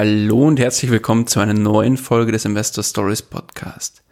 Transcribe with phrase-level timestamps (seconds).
[0.00, 4.04] Hallo und herzlich willkommen zu einer neuen Folge des Investor Stories Podcast.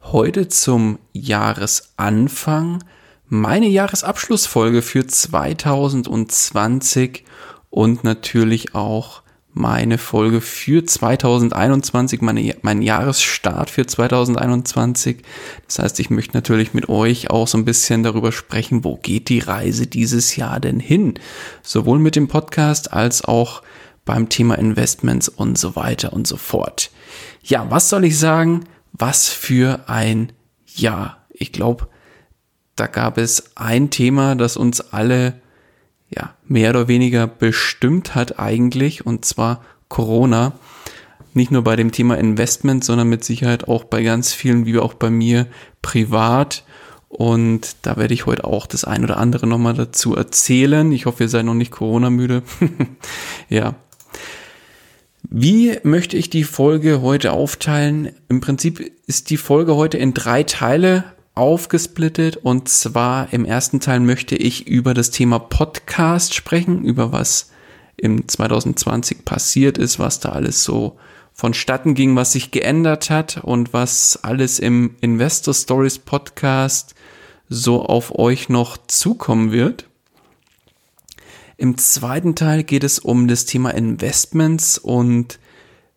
[0.00, 2.84] Heute zum Jahresanfang
[3.26, 7.24] meine Jahresabschlussfolge für 2020
[7.68, 15.24] und natürlich auch meine Folge für 2021, meine, mein Jahresstart für 2021.
[15.66, 19.30] Das heißt, ich möchte natürlich mit euch auch so ein bisschen darüber sprechen, wo geht
[19.30, 21.14] die Reise dieses Jahr denn hin?
[21.64, 23.62] Sowohl mit dem Podcast als auch
[24.04, 26.90] beim Thema Investments und so weiter und so fort.
[27.42, 28.64] Ja, was soll ich sagen?
[28.92, 30.32] Was für ein
[30.66, 31.24] Jahr.
[31.30, 31.88] Ich glaube,
[32.76, 35.34] da gab es ein Thema, das uns alle
[36.10, 40.52] ja, mehr oder weniger bestimmt hat eigentlich, und zwar Corona.
[41.32, 44.94] Nicht nur bei dem Thema Investment, sondern mit Sicherheit auch bei ganz vielen, wie auch
[44.94, 45.46] bei mir,
[45.82, 46.64] privat.
[47.08, 50.90] Und da werde ich heute auch das ein oder andere nochmal dazu erzählen.
[50.92, 52.42] Ich hoffe, ihr seid noch nicht Corona-müde.
[53.48, 53.74] ja,
[55.30, 58.12] wie möchte ich die Folge heute aufteilen?
[58.28, 64.00] Im Prinzip ist die Folge heute in drei Teile aufgesplittet und zwar im ersten Teil
[64.00, 67.50] möchte ich über das Thema Podcast sprechen, über was
[67.96, 70.98] im 2020 passiert ist, was da alles so
[71.32, 76.94] vonstatten ging, was sich geändert hat und was alles im Investor Stories Podcast
[77.48, 79.88] so auf euch noch zukommen wird.
[81.56, 85.38] Im zweiten Teil geht es um das Thema Investments und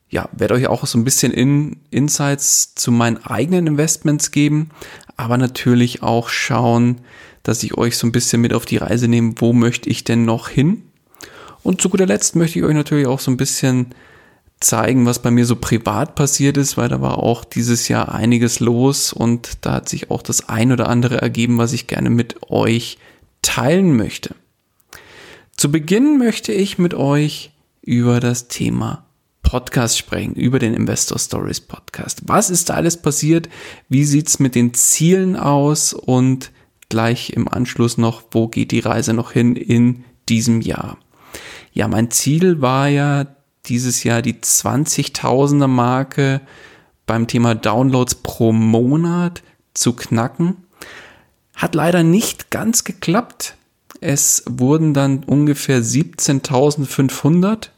[0.09, 4.69] ja, werde euch auch so ein bisschen in Insights zu meinen eigenen Investments geben,
[5.17, 7.01] aber natürlich auch schauen,
[7.43, 10.25] dass ich euch so ein bisschen mit auf die Reise nehme, wo möchte ich denn
[10.25, 10.83] noch hin?
[11.63, 13.87] Und zu guter Letzt möchte ich euch natürlich auch so ein bisschen
[14.59, 18.59] zeigen, was bei mir so privat passiert ist, weil da war auch dieses Jahr einiges
[18.59, 22.49] los und da hat sich auch das ein oder andere ergeben, was ich gerne mit
[22.49, 22.97] euch
[23.41, 24.35] teilen möchte.
[25.59, 27.49] Zu Beginn möchte ich mit euch
[27.81, 29.07] über das Thema
[29.41, 32.21] Podcast sprechen, über den Investor Stories Podcast.
[32.27, 33.49] Was ist da alles passiert?
[33.89, 35.93] Wie sieht's mit den Zielen aus?
[35.93, 36.51] Und
[36.89, 40.99] gleich im Anschluss noch, wo geht die Reise noch hin in diesem Jahr?
[41.73, 43.25] Ja, mein Ziel war ja
[43.65, 46.41] dieses Jahr die 20.000er Marke
[47.07, 49.41] beim Thema Downloads pro Monat
[49.73, 50.57] zu knacken.
[51.55, 53.56] Hat leider nicht ganz geklappt.
[54.01, 57.69] Es wurden dann ungefähr 17.500,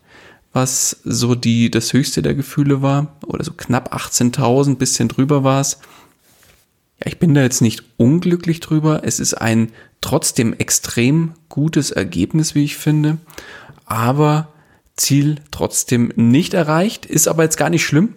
[0.53, 5.61] was so die, das höchste der Gefühle war, oder so knapp 18.000, bisschen drüber war
[5.61, 5.79] es.
[6.99, 9.01] Ja, ich bin da jetzt nicht unglücklich drüber.
[9.03, 9.71] Es ist ein
[10.01, 13.17] trotzdem extrem gutes Ergebnis, wie ich finde.
[13.85, 14.49] Aber
[14.97, 18.15] Ziel trotzdem nicht erreicht, ist aber jetzt gar nicht schlimm.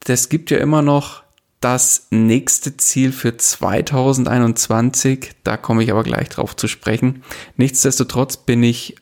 [0.00, 1.25] Das gibt ja immer noch
[1.66, 5.32] das nächste Ziel für 2021.
[5.42, 7.24] Da komme ich aber gleich drauf zu sprechen.
[7.56, 8.94] Nichtsdestotrotz bin ich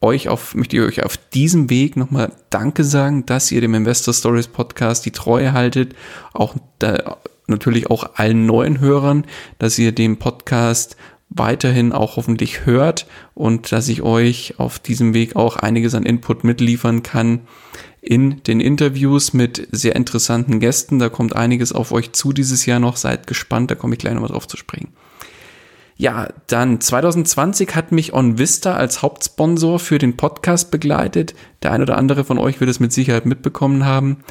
[0.00, 4.14] euch auf, möchte ich euch auf diesem Weg nochmal Danke sagen, dass ihr dem Investor
[4.14, 5.96] Stories Podcast die Treue haltet.
[6.32, 7.16] Auch da,
[7.48, 9.24] natürlich auch allen neuen Hörern,
[9.58, 10.96] dass ihr den Podcast
[11.28, 16.44] weiterhin auch hoffentlich hört und dass ich euch auf diesem Weg auch einiges an Input
[16.44, 17.40] mitliefern kann
[18.02, 20.98] in den Interviews mit sehr interessanten Gästen.
[20.98, 22.96] Da kommt einiges auf euch zu dieses Jahr noch.
[22.96, 24.88] Seid gespannt, da komme ich gleich nochmal drauf zu sprechen.
[25.96, 31.34] Ja, dann 2020 hat mich OnVista als Hauptsponsor für den Podcast begleitet.
[31.62, 34.24] Der ein oder andere von euch wird es mit Sicherheit mitbekommen haben.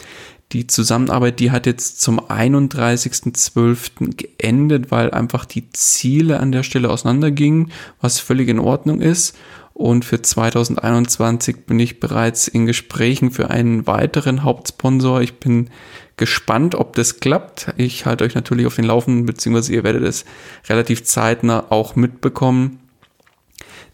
[0.52, 4.18] Die Zusammenarbeit, die hat jetzt zum 31.12.
[4.18, 7.72] geendet, weil einfach die Ziele an der Stelle auseinandergingen,
[8.02, 9.38] was völlig in Ordnung ist.
[9.82, 15.22] Und für 2021 bin ich bereits in Gesprächen für einen weiteren Hauptsponsor.
[15.22, 15.72] Ich bin
[16.18, 17.74] gespannt, ob das klappt.
[17.78, 20.26] Ich halte euch natürlich auf den Laufenden, beziehungsweise ihr werdet es
[20.70, 22.80] relativ zeitnah auch mitbekommen.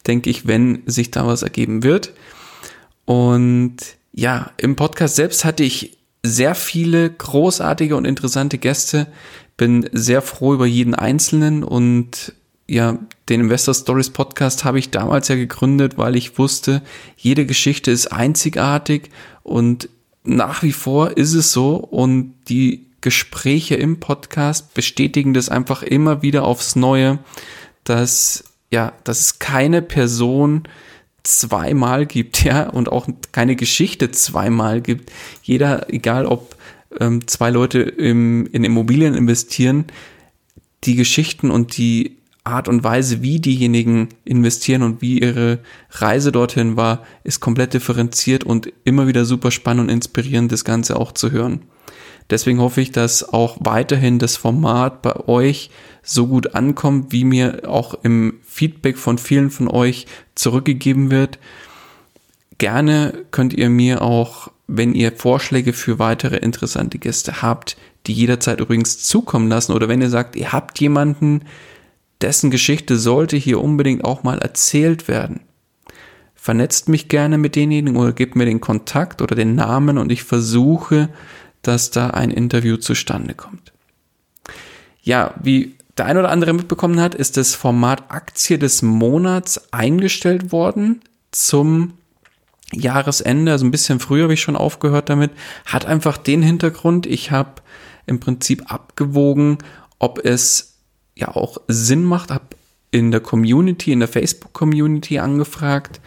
[0.06, 2.12] Denke ich, wenn sich da was ergeben wird.
[3.06, 3.78] Und
[4.12, 9.08] ja, im Podcast selbst hatte ich sehr viele großartige und interessante Gäste.
[9.56, 12.34] Bin sehr froh über jeden einzelnen und
[12.68, 13.00] ja,
[13.30, 16.82] den Investor Stories Podcast habe ich damals ja gegründet, weil ich wusste,
[17.16, 19.10] jede Geschichte ist einzigartig
[19.44, 19.90] und
[20.24, 26.22] nach wie vor ist es so und die Gespräche im Podcast bestätigen das einfach immer
[26.22, 27.20] wieder aufs Neue,
[27.86, 30.64] dass ja, dass es keine Person
[31.24, 35.12] zweimal gibt, ja, und auch keine Geschichte zweimal gibt.
[35.42, 36.58] Jeder, egal ob
[37.00, 39.86] ähm, zwei Leute im, in Immobilien investieren,
[40.84, 42.17] die Geschichten und die
[42.48, 45.60] Art und Weise, wie diejenigen investieren und wie ihre
[45.92, 51.00] Reise dorthin war, ist komplett differenziert und immer wieder super spannend und inspirierend, das Ganze
[51.00, 51.62] auch zu hören.
[52.30, 55.70] Deswegen hoffe ich, dass auch weiterhin das Format bei euch
[56.04, 61.40] so gut ankommt, wie mir auch im Feedback von vielen von euch zurückgegeben wird.
[62.58, 67.78] Gerne könnt ihr mir auch, wenn ihr Vorschläge für weitere interessante Gäste habt,
[68.08, 71.44] die jederzeit übrigens zukommen lassen oder wenn ihr sagt, ihr habt jemanden,
[72.22, 75.42] dessen Geschichte sollte hier unbedingt auch mal erzählt werden.
[76.36, 80.24] Vernetzt mich gerne mit denjenigen oder gebt mir den Kontakt oder den Namen und ich
[80.24, 81.10] versuche,
[81.62, 83.74] dass da ein Interview zustande kommt.
[85.02, 90.52] Ja, wie der ein oder andere mitbekommen hat, ist das Format Aktie des Monats eingestellt
[90.52, 91.94] worden zum
[92.72, 95.32] Jahresende, also ein bisschen früher habe ich schon aufgehört damit,
[95.66, 97.62] hat einfach den Hintergrund, ich habe
[98.06, 99.58] im Prinzip abgewogen,
[100.00, 100.77] ob es
[101.20, 102.46] ja auch Sinn macht, habe
[102.92, 106.00] in der Community, in der Facebook-Community angefragt,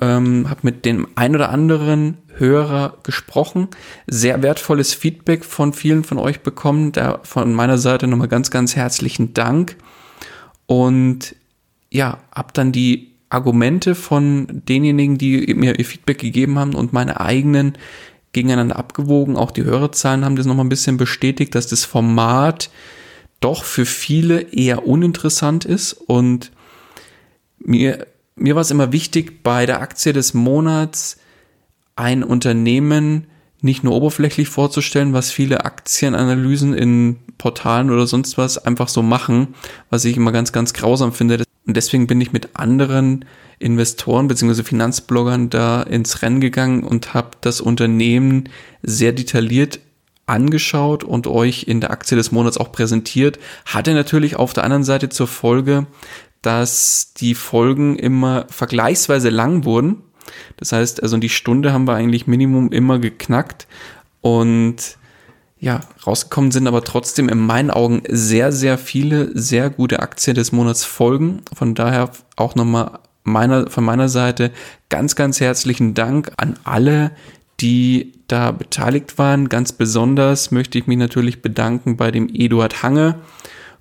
[0.00, 3.68] ähm, habe mit dem ein oder anderen Hörer gesprochen,
[4.06, 8.76] sehr wertvolles Feedback von vielen von euch bekommen, da von meiner Seite nochmal ganz, ganz
[8.76, 9.76] herzlichen Dank
[10.66, 11.34] und
[11.90, 17.20] ja, habe dann die Argumente von denjenigen, die mir ihr Feedback gegeben haben und meine
[17.20, 17.76] eigenen
[18.32, 19.36] gegeneinander abgewogen.
[19.36, 22.70] Auch die Hörerzahlen haben das nochmal ein bisschen bestätigt, dass das Format
[23.40, 26.52] doch für viele eher uninteressant ist und
[27.58, 31.18] mir, mir war es immer wichtig, bei der Aktie des Monats
[31.96, 33.26] ein Unternehmen
[33.62, 39.54] nicht nur oberflächlich vorzustellen, was viele Aktienanalysen in Portalen oder sonst was einfach so machen,
[39.90, 41.44] was ich immer ganz, ganz grausam finde.
[41.66, 43.24] Und deswegen bin ich mit anderen
[43.58, 44.62] Investoren bzw.
[44.62, 48.48] Finanzbloggern da ins Rennen gegangen und habe das Unternehmen
[48.82, 49.80] sehr detailliert
[50.26, 53.38] angeschaut und euch in der Aktie des Monats auch präsentiert.
[53.64, 55.86] Hatte natürlich auf der anderen Seite zur Folge,
[56.42, 60.02] dass die Folgen immer vergleichsweise lang wurden.
[60.56, 63.66] Das heißt, also die Stunde haben wir eigentlich Minimum immer geknackt
[64.20, 64.98] und
[65.58, 70.52] ja, rausgekommen sind aber trotzdem in meinen Augen sehr, sehr viele sehr gute Aktien des
[70.52, 71.42] Monats Folgen.
[71.54, 74.52] Von daher auch nochmal meiner, von meiner Seite
[74.88, 77.10] ganz, ganz herzlichen Dank an alle,
[77.60, 79.48] die da beteiligt waren.
[79.48, 83.16] Ganz besonders möchte ich mich natürlich bedanken bei dem Eduard Hange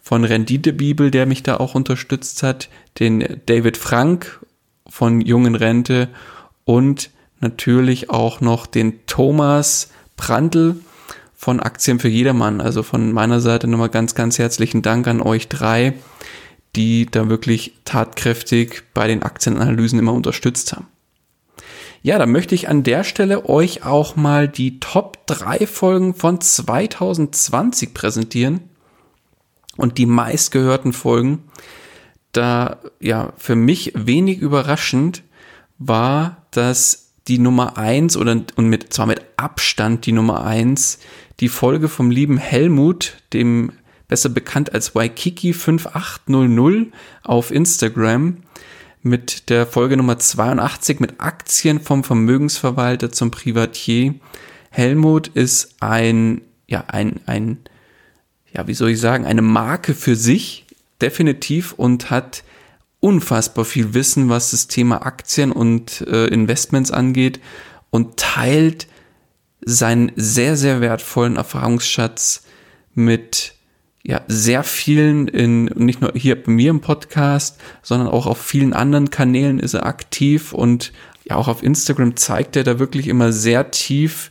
[0.02, 2.70] von Renditebibel, der mich da auch unterstützt hat,
[3.00, 4.40] den David Frank
[4.88, 6.10] von Jungen Rente
[6.64, 10.76] und natürlich auch noch den Thomas Prantl
[11.34, 12.62] von Aktien für jedermann.
[12.62, 15.94] Also von meiner Seite nochmal ganz, ganz herzlichen Dank an euch drei,
[16.76, 20.88] die da wirklich tatkräftig bei den Aktienanalysen immer unterstützt haben.
[22.06, 26.40] Ja, da möchte ich an der Stelle euch auch mal die Top 3 Folgen von
[26.40, 28.60] 2020 präsentieren
[29.76, 31.46] und die meistgehörten Folgen.
[32.32, 35.24] Da, ja, für mich wenig überraschend
[35.80, 41.00] war, dass die Nummer 1 oder, und mit, zwar mit Abstand die Nummer 1,
[41.40, 43.72] die Folge vom lieben Helmut, dem
[44.08, 46.94] besser bekannt als Waikiki 5800
[47.24, 48.44] auf Instagram,
[49.06, 54.16] mit der Folge Nummer 82 mit Aktien vom Vermögensverwalter zum Privatier.
[54.72, 57.60] Helmut ist ein, ja, ein, ein,
[58.52, 60.66] ja, wie soll ich sagen, eine Marke für sich,
[61.02, 62.44] definitiv, und hat
[63.00, 67.40] unfassbar viel Wissen, was das Thema Aktien und äh, Investments angeht
[67.92, 68.88] und teilt
[69.64, 72.42] seinen sehr, sehr wertvollen Erfahrungsschatz
[72.96, 73.54] mit
[74.08, 78.74] ja, sehr vielen in, nicht nur hier bei mir im Podcast, sondern auch auf vielen
[78.74, 80.94] anderen Kanälen ist er aktiv und
[81.24, 84.30] ja, auch auf Instagram zeigt er da wirklich immer sehr tief,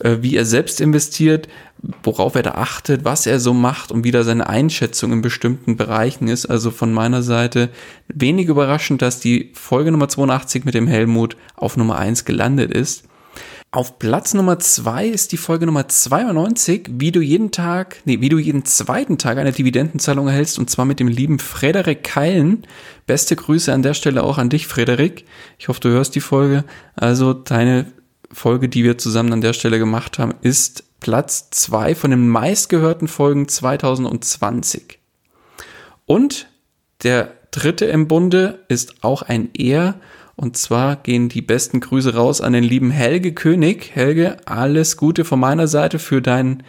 [0.00, 1.48] äh, wie er selbst investiert,
[2.02, 5.76] worauf er da achtet, was er so macht und wie da seine Einschätzung in bestimmten
[5.76, 6.46] Bereichen ist.
[6.46, 7.68] Also von meiner Seite
[8.08, 13.04] wenig überraschend, dass die Folge Nummer 82 mit dem Helmut auf Nummer 1 gelandet ist.
[13.72, 18.28] Auf Platz Nummer zwei ist die Folge Nummer 92, wie du jeden Tag, nee, wie
[18.28, 22.66] du jeden zweiten Tag eine Dividendenzahlung erhältst und zwar mit dem lieben Frederik Keilen.
[23.06, 25.24] Beste Grüße an der Stelle auch an dich, Frederik.
[25.56, 26.64] Ich hoffe, du hörst die Folge.
[26.96, 27.86] Also deine
[28.32, 33.06] Folge, die wir zusammen an der Stelle gemacht haben, ist Platz zwei von den meistgehörten
[33.06, 34.98] Folgen 2020.
[36.06, 36.48] Und
[37.04, 39.94] der dritte im Bunde ist auch ein eher
[40.40, 43.90] und zwar gehen die besten Grüße raus an den lieben Helge König.
[43.92, 46.62] Helge, alles Gute von meiner Seite für dein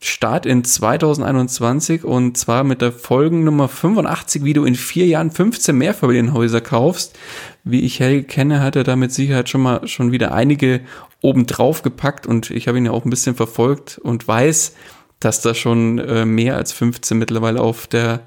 [0.00, 5.78] Start in 2021 und zwar mit der Folgennummer 85, wie du in vier Jahren 15
[5.78, 7.16] Mehrfamilienhäuser kaufst.
[7.62, 10.80] Wie ich Helge kenne, hat er da mit Sicherheit schon mal schon wieder einige
[11.20, 14.74] obendrauf gepackt und ich habe ihn ja auch ein bisschen verfolgt und weiß,
[15.20, 18.22] dass da schon äh, mehr als 15 mittlerweile auf der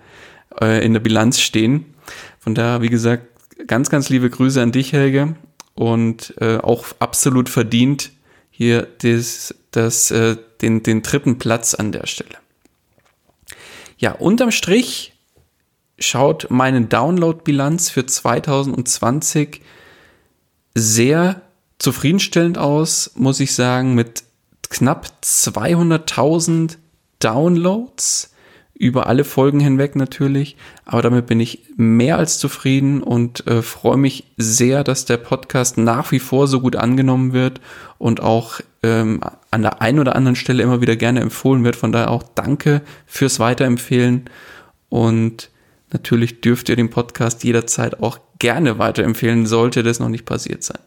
[0.62, 1.84] äh, in der Bilanz stehen.
[2.40, 3.35] Von daher, wie gesagt,
[3.68, 5.36] ganz, ganz liebe Grüße an dich, Helge.
[5.74, 8.12] Und äh, auch absolut verdient
[8.50, 12.38] hier das, das, äh, den, den dritten Platz an der Stelle.
[13.98, 15.14] Ja, unterm Strich
[16.00, 19.62] schaut meine Download-Bilanz für 2020
[20.74, 21.42] sehr
[21.80, 24.24] zufriedenstellend aus, muss ich sagen, mit
[24.70, 26.78] knapp 200.000
[27.20, 28.35] Downloads
[28.78, 30.58] über alle Folgen hinweg natürlich.
[30.86, 35.78] Aber damit bin ich mehr als zufrieden und äh, freue mich sehr, dass der Podcast
[35.78, 37.62] nach wie vor so gut angenommen wird
[37.98, 41.78] und auch ähm, an der einen oder anderen Stelle immer wieder gerne empfohlen wird.
[41.78, 44.30] Von daher auch danke fürs Weiterempfehlen
[44.90, 45.50] und
[45.92, 50.80] natürlich dürft ihr den Podcast jederzeit auch gerne weiterempfehlen, sollte das noch nicht passiert sein.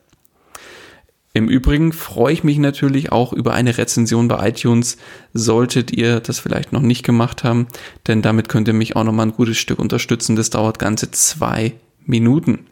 [1.39, 4.97] Im Übrigen freue ich mich natürlich auch über eine Rezension bei iTunes,
[5.33, 7.69] solltet ihr das vielleicht noch nicht gemacht haben,
[8.09, 10.35] denn damit könnt ihr mich auch nochmal ein gutes Stück unterstützen.
[10.35, 12.67] Das dauert ganze zwei Minuten.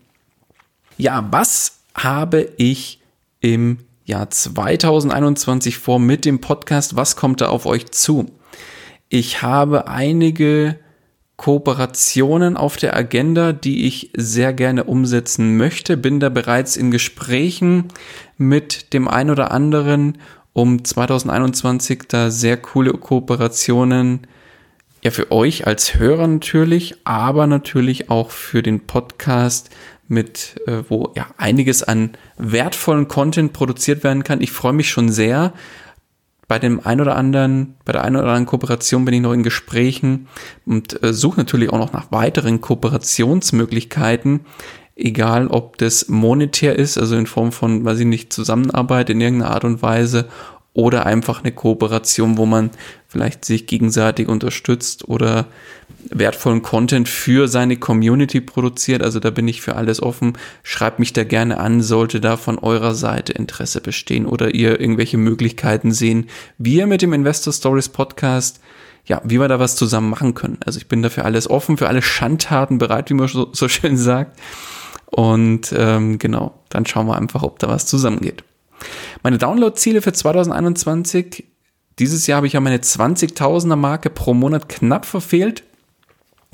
[0.99, 2.99] Ja, was habe ich
[3.38, 6.96] im Jahr 2021 vor mit dem Podcast?
[6.96, 8.32] Was kommt da auf euch zu?
[9.08, 10.76] Ich habe einige
[11.36, 15.96] Kooperationen auf der Agenda, die ich sehr gerne umsetzen möchte.
[15.96, 17.88] Bin da bereits in Gesprächen
[18.38, 20.18] mit dem ein oder anderen,
[20.52, 24.26] um 2021 da sehr coole Kooperationen
[25.02, 29.70] ja für euch als Hörer natürlich, aber natürlich auch für den Podcast
[30.08, 34.40] mit, äh, wo ja einiges an wertvollen Content produziert werden kann.
[34.40, 35.52] Ich freue mich schon sehr
[36.48, 39.42] bei dem ein oder anderen, bei der einen oder anderen Kooperation bin ich noch in
[39.42, 40.28] Gesprächen
[40.64, 44.40] und äh, suche natürlich auch noch nach weiteren Kooperationsmöglichkeiten,
[44.94, 49.52] egal ob das monetär ist, also in Form von, weiß ich nicht, Zusammenarbeit in irgendeiner
[49.52, 50.28] Art und Weise
[50.72, 52.70] oder einfach eine Kooperation, wo man
[53.08, 55.46] vielleicht sich gegenseitig unterstützt oder
[56.10, 59.02] wertvollen Content für seine Community produziert.
[59.02, 60.38] Also da bin ich für alles offen.
[60.62, 65.18] Schreibt mich da gerne an, sollte da von eurer Seite Interesse bestehen oder ihr irgendwelche
[65.18, 66.26] Möglichkeiten sehen,
[66.58, 68.60] wie ihr mit dem Investor Stories Podcast
[69.08, 70.58] ja, wie wir da was zusammen machen können.
[70.66, 73.96] Also ich bin dafür alles offen, für alle Schandtaten bereit, wie man so, so schön
[73.96, 74.38] sagt.
[75.06, 78.42] Und ähm, genau, dann schauen wir einfach, ob da was zusammengeht.
[79.22, 81.44] Meine Download-Ziele für 2021.
[81.98, 85.62] Dieses Jahr habe ich ja meine 20.000er Marke pro Monat knapp verfehlt.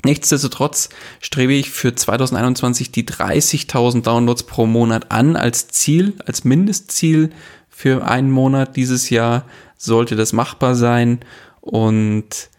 [0.05, 0.89] Nichtsdestotrotz
[1.21, 7.29] strebe ich für 2021 die 30.000 Downloads pro Monat an als Ziel, als Mindestziel
[7.69, 9.45] für einen Monat dieses Jahr
[9.77, 11.19] sollte das machbar sein
[11.61, 12.49] und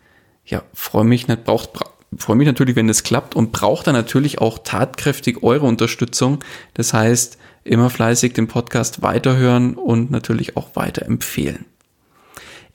[0.47, 1.71] ja, freue mich, braucht,
[2.17, 6.43] freue mich natürlich, wenn das klappt und braucht dann natürlich auch tatkräftig eure Unterstützung.
[6.75, 11.67] Das heißt, immer fleißig den Podcast weiterhören und natürlich auch weiterempfehlen.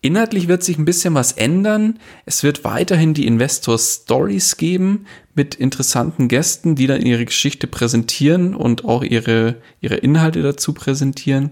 [0.01, 1.99] Inhaltlich wird sich ein bisschen was ändern.
[2.25, 8.55] Es wird weiterhin die Investor Stories geben mit interessanten Gästen, die dann ihre Geschichte präsentieren
[8.55, 11.51] und auch ihre, ihre Inhalte dazu präsentieren.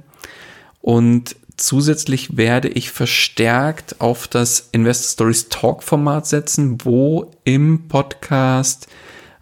[0.80, 8.88] Und zusätzlich werde ich verstärkt auf das Investor Stories Talk Format setzen, wo im Podcast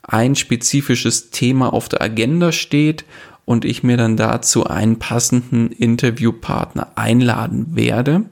[0.02, 3.06] ein spezifisches Thema auf der Agenda steht
[3.46, 8.26] und ich mir dann dazu einen passenden Interviewpartner einladen werde.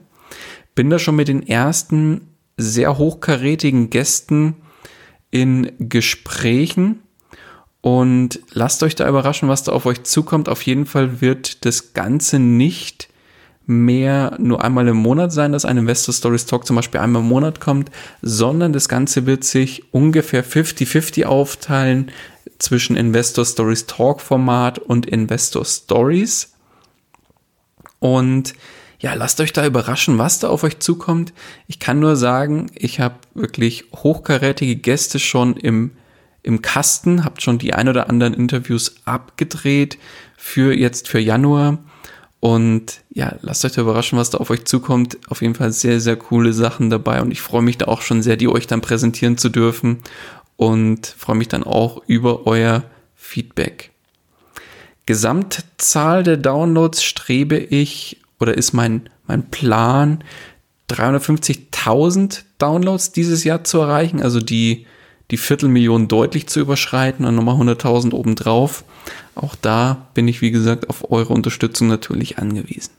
[0.74, 4.56] Bin da schon mit den ersten sehr hochkarätigen Gästen
[5.30, 7.00] in Gesprächen
[7.80, 10.48] und lasst euch da überraschen, was da auf euch zukommt.
[10.48, 13.08] Auf jeden Fall wird das Ganze nicht
[13.66, 17.28] mehr nur einmal im Monat sein, dass ein Investor Stories Talk zum Beispiel einmal im
[17.28, 17.90] Monat kommt,
[18.22, 22.10] sondern das Ganze wird sich ungefähr 50-50 aufteilen
[22.58, 26.54] zwischen Investor Stories Talk Format und Investor Stories.
[27.98, 28.54] Und
[29.04, 31.34] ja, lasst euch da überraschen, was da auf euch zukommt.
[31.66, 35.90] Ich kann nur sagen, ich habe wirklich hochkarätige Gäste schon im,
[36.42, 39.98] im Kasten, habt schon die ein oder anderen Interviews abgedreht
[40.38, 41.84] für jetzt für Januar.
[42.40, 45.18] Und ja, lasst euch da überraschen, was da auf euch zukommt.
[45.28, 48.22] Auf jeden Fall sehr, sehr coole Sachen dabei und ich freue mich da auch schon
[48.22, 49.98] sehr, die euch dann präsentieren zu dürfen
[50.56, 52.84] und freue mich dann auch über euer
[53.14, 53.90] Feedback.
[55.04, 60.24] Gesamtzahl der Downloads strebe ich oder ist mein, mein Plan
[60.90, 64.86] 350.000 Downloads dieses Jahr zu erreichen, also die,
[65.30, 68.84] die Viertelmillion deutlich zu überschreiten und nochmal 100.000 obendrauf.
[69.34, 72.92] Auch da bin ich, wie gesagt, auf eure Unterstützung natürlich angewiesen.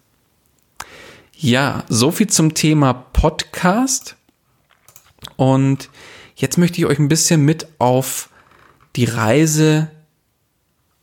[1.38, 4.16] Ja, so viel zum Thema Podcast.
[5.36, 5.90] Und
[6.36, 8.30] jetzt möchte ich euch ein bisschen mit auf
[8.96, 9.92] die Reise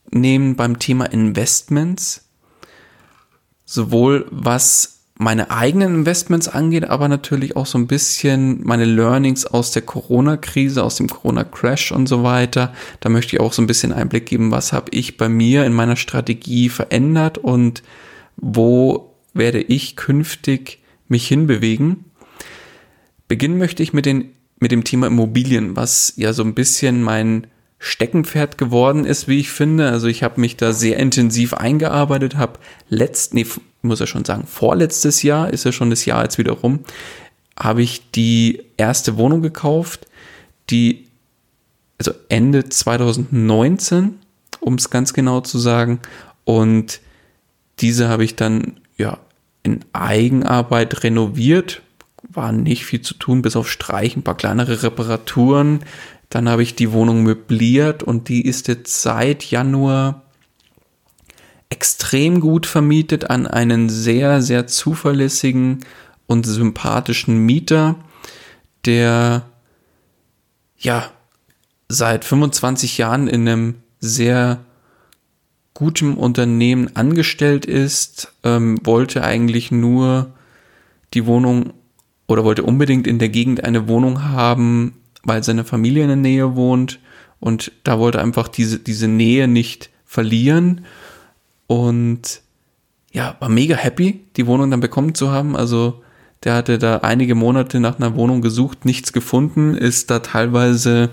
[0.09, 2.22] nehmen beim Thema Investments.
[3.73, 9.71] Sowohl was meine eigenen Investments angeht, aber natürlich auch so ein bisschen meine Learnings aus
[9.71, 12.71] der Corona-Krise, aus dem Corona-Crash und so weiter.
[12.99, 15.73] Da möchte ich auch so ein bisschen Einblick geben, was habe ich bei mir in
[15.73, 17.81] meiner Strategie verändert und
[18.37, 22.05] wo werde ich künftig mich hinbewegen.
[23.27, 27.47] Beginnen möchte ich mit, den, mit dem Thema Immobilien, was ja so ein bisschen mein
[27.85, 29.89] Steckenpferd geworden ist, wie ich finde.
[29.89, 33.45] Also ich habe mich da sehr intensiv eingearbeitet, habe letzt, nee,
[33.81, 36.79] muss ja schon sagen, vorletztes Jahr, ist ja schon das Jahr jetzt wieder rum,
[37.59, 40.07] habe ich die erste Wohnung gekauft,
[40.69, 41.09] die,
[41.97, 44.17] also Ende 2019,
[44.61, 45.99] um es ganz genau zu sagen,
[46.45, 47.01] und
[47.79, 49.17] diese habe ich dann, ja,
[49.61, 51.81] in Eigenarbeit renoviert,
[52.29, 55.81] war nicht viel zu tun, bis auf Streichen, ein paar kleinere Reparaturen.
[56.33, 60.23] Dann habe ich die Wohnung möbliert und die ist jetzt seit Januar
[61.69, 65.85] extrem gut vermietet an einen sehr, sehr zuverlässigen
[66.25, 67.97] und sympathischen Mieter,
[68.83, 69.43] der
[70.75, 71.11] ja
[71.87, 74.65] seit 25 Jahren in einem sehr
[75.75, 80.33] gutem Unternehmen angestellt ist, ähm, wollte eigentlich nur
[81.13, 81.73] die Wohnung
[82.25, 86.55] oder wollte unbedingt in der Gegend eine Wohnung haben, weil seine Familie in der Nähe
[86.55, 86.99] wohnt
[87.39, 90.85] und da wollte einfach diese, diese Nähe nicht verlieren
[91.67, 92.41] und
[93.11, 95.55] ja, war mega happy, die Wohnung dann bekommen zu haben.
[95.55, 96.01] Also
[96.43, 101.11] der hatte da einige Monate nach einer Wohnung gesucht, nichts gefunden, ist da teilweise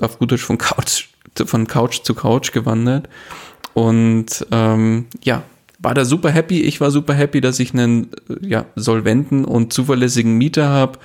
[0.00, 1.08] auf gut Deutsch von Couch,
[1.44, 3.08] von Couch zu Couch gewandert.
[3.74, 5.42] Und ähm, ja,
[5.78, 6.62] war da super happy.
[6.62, 8.08] Ich war super happy, dass ich einen
[8.40, 10.98] ja, solventen und zuverlässigen Mieter habe.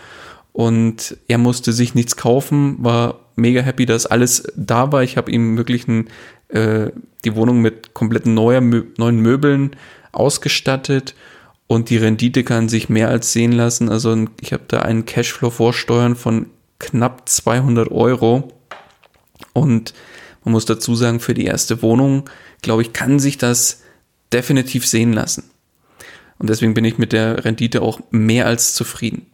[0.53, 5.03] Und er musste sich nichts kaufen, war mega happy, dass alles da war.
[5.03, 6.10] Ich habe ihm wirklich ein
[6.50, 6.91] äh,
[7.24, 9.75] die Wohnung mit kompletten neuer, neuen Möbeln
[10.12, 11.15] ausgestattet
[11.67, 13.90] und die Rendite kann sich mehr als sehen lassen.
[13.90, 16.48] Also ich habe da einen Cashflow vorsteuern von
[16.79, 18.51] knapp 200 Euro
[19.53, 19.94] und
[20.44, 22.29] man muss dazu sagen, für die erste Wohnung,
[22.61, 23.83] glaube ich, kann sich das
[24.33, 25.44] definitiv sehen lassen.
[26.40, 29.27] Und deswegen bin ich mit der Rendite auch mehr als zufrieden.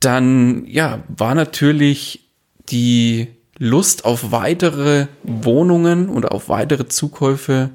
[0.00, 2.30] Dann, ja, war natürlich
[2.70, 7.70] die Lust auf weitere Wohnungen oder auf weitere Zukäufe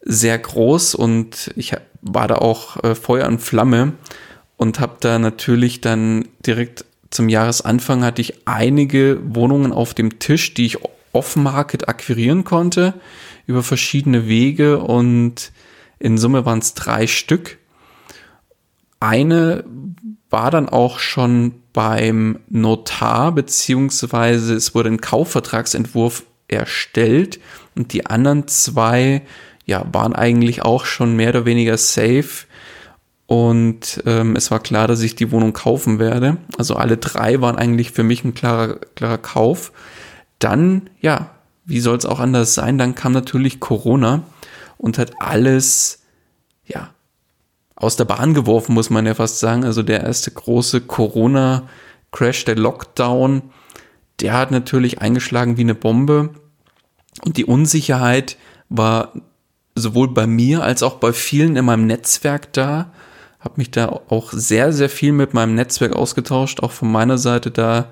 [0.00, 3.94] sehr groß und ich war da auch äh, Feuer und Flamme
[4.56, 10.52] und habe da natürlich dann direkt zum Jahresanfang hatte ich einige Wohnungen auf dem Tisch,
[10.54, 10.78] die ich
[11.12, 12.94] off-market akquirieren konnte
[13.46, 15.52] über verschiedene Wege und
[15.98, 17.58] in Summe waren es drei Stück.
[19.00, 19.64] Eine
[20.28, 27.40] war dann auch schon beim Notar, beziehungsweise es wurde ein Kaufvertragsentwurf erstellt
[27.76, 29.22] und die anderen zwei
[29.66, 32.46] ja, waren eigentlich auch schon mehr oder weniger safe.
[33.26, 36.36] Und ähm, es war klar, dass ich die Wohnung kaufen werde.
[36.58, 39.72] Also alle drei waren eigentlich für mich ein klarer, klarer Kauf.
[40.38, 41.30] Dann, ja,
[41.64, 42.78] wie soll es auch anders sein?
[42.78, 44.24] Dann kam natürlich Corona
[44.76, 46.02] und hat alles,
[46.66, 46.93] ja,
[47.76, 49.64] aus der Bahn geworfen, muss man ja fast sagen.
[49.64, 53.42] Also der erste große Corona-Crash, der Lockdown,
[54.20, 56.30] der hat natürlich eingeschlagen wie eine Bombe.
[57.24, 58.36] Und die Unsicherheit
[58.68, 59.12] war
[59.74, 62.92] sowohl bei mir als auch bei vielen in meinem Netzwerk da.
[63.40, 67.50] Habe mich da auch sehr, sehr viel mit meinem Netzwerk ausgetauscht, auch von meiner Seite
[67.50, 67.90] da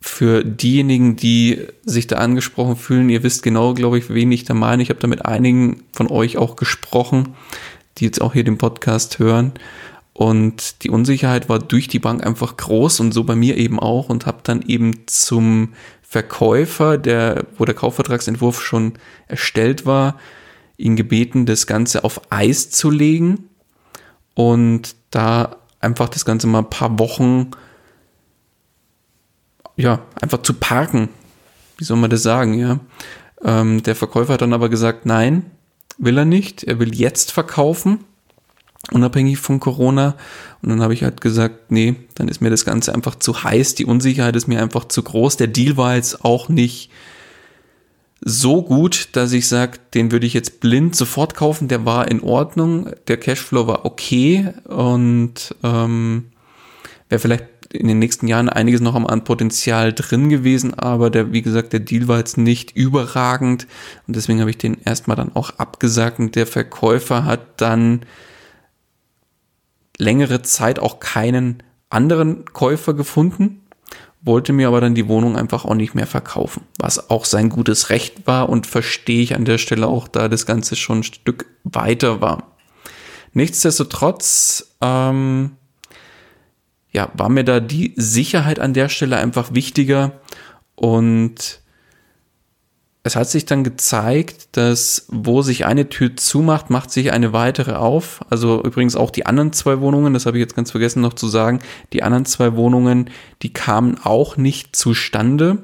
[0.00, 3.08] für diejenigen, die sich da angesprochen fühlen.
[3.08, 4.82] Ihr wisst genau, glaube ich, wen ich da meine.
[4.82, 7.34] Ich habe da mit einigen von euch auch gesprochen
[7.98, 9.52] die jetzt auch hier den Podcast hören.
[10.12, 14.08] Und die Unsicherheit war durch die Bank einfach groß und so bei mir eben auch
[14.08, 18.94] und habe dann eben zum Verkäufer, der, wo der Kaufvertragsentwurf schon
[19.28, 20.16] erstellt war,
[20.78, 23.50] ihn gebeten, das Ganze auf Eis zu legen
[24.34, 27.50] und da einfach das Ganze mal ein paar Wochen,
[29.76, 31.08] ja, einfach zu parken.
[31.76, 32.80] Wie soll man das sagen, ja?
[33.42, 35.50] Ähm, der Verkäufer hat dann aber gesagt, nein,
[35.98, 36.64] will er nicht.
[36.64, 38.04] Er will jetzt verkaufen,
[38.92, 40.16] unabhängig von Corona.
[40.62, 43.74] Und dann habe ich halt gesagt, nee, dann ist mir das Ganze einfach zu heiß.
[43.74, 45.36] Die Unsicherheit ist mir einfach zu groß.
[45.36, 46.90] Der Deal war jetzt auch nicht
[48.20, 51.68] so gut, dass ich sage, den würde ich jetzt blind sofort kaufen.
[51.68, 56.26] Der war in Ordnung, der Cashflow war okay und ähm,
[57.08, 61.42] wäre vielleicht in den nächsten Jahren einiges noch an Potenzial drin gewesen, aber der, wie
[61.42, 63.66] gesagt, der Deal war jetzt nicht überragend
[64.06, 68.00] und deswegen habe ich den erstmal dann auch abgesagt und der Verkäufer hat dann
[69.98, 73.62] längere Zeit auch keinen anderen Käufer gefunden,
[74.22, 77.90] wollte mir aber dann die Wohnung einfach auch nicht mehr verkaufen, was auch sein gutes
[77.90, 81.46] Recht war und verstehe ich an der Stelle auch, da das Ganze schon ein Stück
[81.64, 82.56] weiter war.
[83.32, 85.52] Nichtsdestotrotz, ähm,
[86.96, 90.12] ja, war mir da die Sicherheit an der Stelle einfach wichtiger
[90.76, 91.60] und
[93.02, 97.74] es hat sich dann gezeigt, dass wo sich eine Tür zumacht, macht sich eine weitere
[97.74, 98.20] auf.
[98.30, 101.28] Also übrigens auch die anderen zwei Wohnungen, das habe ich jetzt ganz vergessen noch zu
[101.28, 101.60] sagen,
[101.92, 103.10] die anderen zwei Wohnungen,
[103.42, 105.58] die kamen auch nicht zustande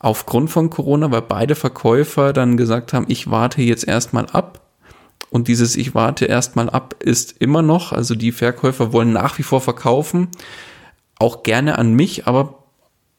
[0.00, 4.60] aufgrund von Corona, weil beide Verkäufer dann gesagt haben, ich warte jetzt erstmal ab.
[5.30, 9.42] Und dieses Ich warte erstmal ab ist immer noch, also die Verkäufer wollen nach wie
[9.42, 10.28] vor verkaufen,
[11.24, 12.62] auch gerne an mich, aber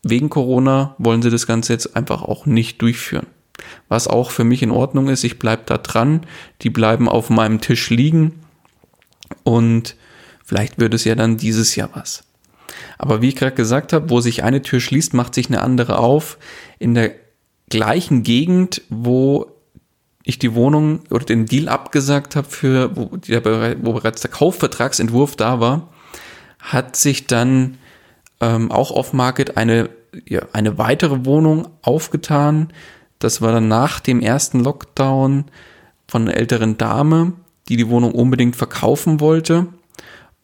[0.03, 3.27] wegen Corona wollen sie das Ganze jetzt einfach auch nicht durchführen
[3.87, 5.23] was auch für mich in Ordnung ist.
[5.23, 6.21] Ich bleibe da dran,
[6.61, 8.41] die bleiben auf meinem Tisch liegen
[9.43, 9.95] und
[10.43, 12.23] vielleicht wird es ja dann dieses Jahr was.
[12.97, 15.99] Aber wie ich gerade gesagt habe, wo sich eine Tür schließt, macht sich eine andere
[15.99, 16.37] auf.
[16.79, 17.13] In der
[17.69, 19.51] gleichen Gegend, wo
[20.23, 23.43] ich die Wohnung oder den Deal abgesagt habe, für wo, der,
[23.83, 25.93] wo bereits der Kaufvertragsentwurf da war,
[26.59, 27.77] hat sich dann
[28.41, 29.89] ähm, auch auf Market eine,
[30.27, 32.69] ja, eine weitere Wohnung aufgetan,
[33.19, 35.45] das war dann nach dem ersten Lockdown
[36.07, 37.33] von einer älteren Dame,
[37.69, 39.67] die die Wohnung unbedingt verkaufen wollte.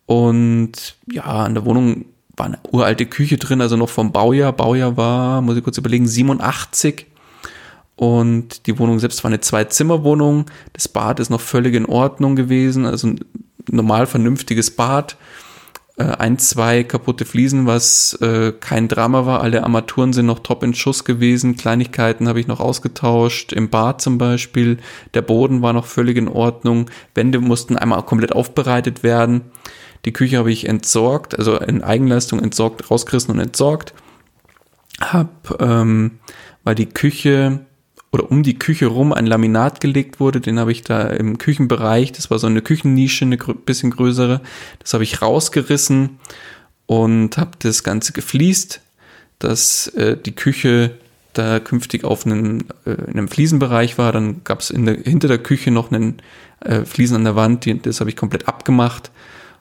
[0.05, 4.53] Und ja, in der Wohnung war eine uralte Küche drin, also noch vom Baujahr.
[4.53, 7.05] Baujahr war, muss ich kurz überlegen, 87.
[7.95, 10.45] Und die Wohnung selbst war eine Zwei-Zimmer-Wohnung.
[10.73, 13.19] Das Bad ist noch völlig in Ordnung gewesen, also ein
[13.69, 15.17] normal vernünftiges Bad
[16.01, 19.41] äh, ein, zwei kaputte Fliesen, was äh, kein Drama war.
[19.41, 21.57] Alle Armaturen sind noch top in Schuss gewesen.
[21.57, 23.53] Kleinigkeiten habe ich noch ausgetauscht.
[23.53, 24.77] Im Bad zum Beispiel.
[25.13, 26.89] Der Boden war noch völlig in Ordnung.
[27.13, 29.41] Wände mussten einmal komplett aufbereitet werden.
[30.05, 33.93] Die Küche habe ich entsorgt, also in Eigenleistung entsorgt, rausgerissen und entsorgt.
[34.99, 36.19] Hab, ähm,
[36.63, 37.65] weil die Küche
[38.11, 40.41] oder um die Küche rum ein Laminat gelegt wurde.
[40.41, 44.41] Den habe ich da im Küchenbereich, das war so eine Küchennische, eine bisschen größere,
[44.79, 46.19] das habe ich rausgerissen
[46.85, 48.81] und habe das Ganze gefliest,
[49.39, 50.91] dass äh, die Küche
[51.33, 54.11] da künftig auf einen, äh, in einem Fliesenbereich war.
[54.11, 56.17] Dann gab es hinter der Küche noch einen
[56.59, 59.11] äh, Fliesen an der Wand, die, das habe ich komplett abgemacht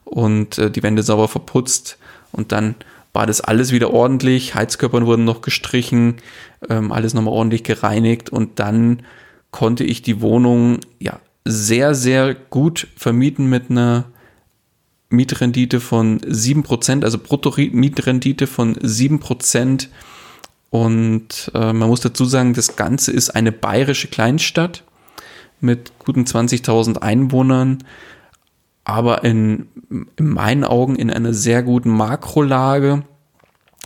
[0.03, 1.97] und äh, die Wände sauber verputzt
[2.33, 2.75] und dann
[3.13, 6.15] war das alles wieder ordentlich, Heizkörpern wurden noch gestrichen,
[6.69, 9.03] ähm, alles nochmal ordentlich gereinigt und dann
[9.51, 14.05] konnte ich die Wohnung ja sehr, sehr gut vermieten mit einer
[15.09, 19.87] Mietrendite von 7%, also Brutto-Mietrendite von 7%.
[20.69, 24.83] Und äh, man muss dazu sagen, das Ganze ist eine bayerische Kleinstadt
[25.59, 27.83] mit guten 20.000 Einwohnern
[28.83, 33.03] aber in, in meinen Augen in einer sehr guten Makrolage.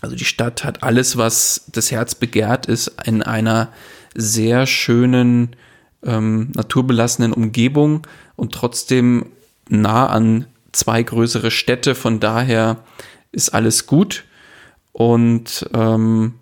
[0.05, 3.69] Also die Stadt hat alles, was das Herz begehrt, ist in einer
[4.13, 5.55] sehr schönen,
[6.03, 9.25] ähm, naturbelassenen Umgebung und trotzdem
[9.67, 11.95] nah an zwei größere Städte.
[11.95, 12.83] Von daher
[13.31, 14.25] ist alles gut.
[14.91, 16.35] Und ähm,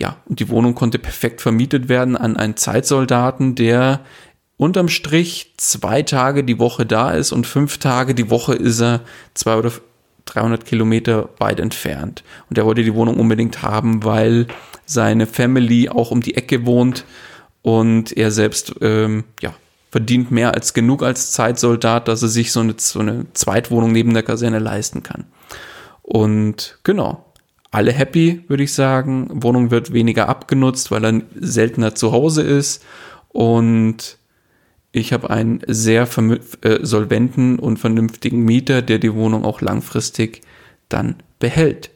[0.00, 4.00] ja, und die Wohnung konnte perfekt vermietet werden an einen Zeitsoldaten, der
[4.56, 9.02] unterm Strich zwei Tage die Woche da ist und fünf Tage die Woche ist er
[9.34, 9.70] zwei oder
[10.26, 12.24] 300 Kilometer weit entfernt.
[12.48, 14.46] Und er wollte die Wohnung unbedingt haben, weil
[14.86, 17.04] seine Family auch um die Ecke wohnt
[17.62, 19.54] und er selbst ähm, ja,
[19.90, 24.12] verdient mehr als genug als Zeitsoldat, dass er sich so eine, so eine Zweitwohnung neben
[24.12, 25.24] der Kaserne leisten kann.
[26.02, 27.24] Und genau,
[27.70, 29.28] alle happy, würde ich sagen.
[29.32, 32.84] Wohnung wird weniger abgenutzt, weil er seltener zu Hause ist.
[33.28, 34.18] Und
[34.94, 36.08] ich habe einen sehr
[36.62, 40.42] äh, solventen und vernünftigen Mieter, der die Wohnung auch langfristig
[40.88, 41.90] dann behält.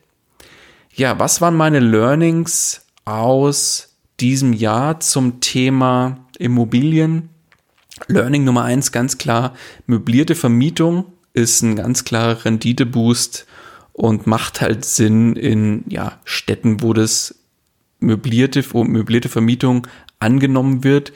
[0.93, 7.29] Ja, was waren meine Learnings aus diesem Jahr zum Thema Immobilien?
[8.09, 9.55] Learning Nummer eins, ganz klar,
[9.87, 13.47] möblierte Vermietung ist ein ganz klarer Renditeboost
[13.93, 17.37] und macht halt Sinn in ja, Städten, wo das
[18.01, 19.87] möblierte, wo möblierte Vermietung
[20.19, 21.13] angenommen wird.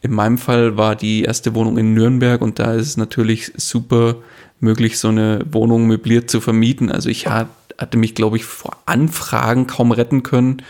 [0.00, 4.16] In meinem Fall war die erste Wohnung in Nürnberg und da ist es natürlich super
[4.60, 6.90] möglich, so eine Wohnung möbliert zu vermieten.
[6.90, 10.62] Also ich hatte mich, glaube ich, vor Anfragen kaum retten können.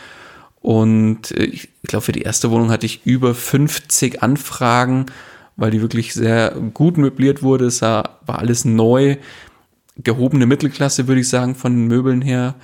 [0.61, 5.07] Und äh, ich glaube, für die erste Wohnung hatte ich über 50 Anfragen,
[5.57, 7.67] weil die wirklich sehr gut möbliert wurde.
[7.67, 9.17] Es war alles neu.
[9.97, 12.55] Gehobene Mittelklasse, würde ich sagen, von den Möbeln her.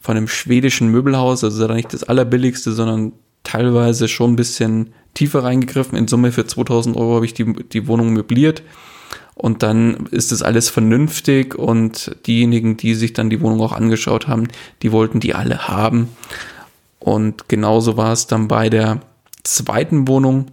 [0.00, 1.44] Von einem schwedischen Möbelhaus.
[1.44, 3.12] Also da nicht das allerbilligste, sondern
[3.44, 5.98] teilweise schon ein bisschen tiefer reingegriffen.
[5.98, 8.62] In Summe für 2000 Euro habe ich die, die Wohnung möbliert.
[9.34, 14.28] und dann ist das alles vernünftig und diejenigen, die sich dann die Wohnung auch angeschaut
[14.28, 14.48] haben,
[14.82, 16.08] die wollten die alle haben.
[16.98, 19.00] Und genauso war es dann bei der
[19.42, 20.46] zweiten Wohnung.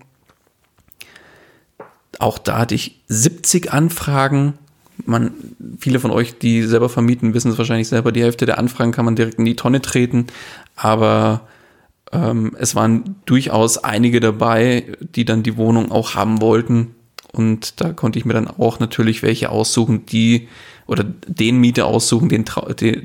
[2.18, 4.58] Auch da hatte ich 70 Anfragen.
[5.06, 5.32] Man,
[5.80, 8.12] viele von euch, die selber vermieten, wissen es wahrscheinlich selber.
[8.12, 10.28] Die Hälfte der Anfragen kann man direkt in die Tonne treten.
[10.76, 11.48] Aber
[12.12, 16.96] ähm, es waren durchaus einige dabei, die dann die Wohnung auch haben wollten.
[17.32, 20.48] Und da konnte ich mir dann auch natürlich welche aussuchen, die
[20.88, 22.46] oder den Mieter aussuchen, den,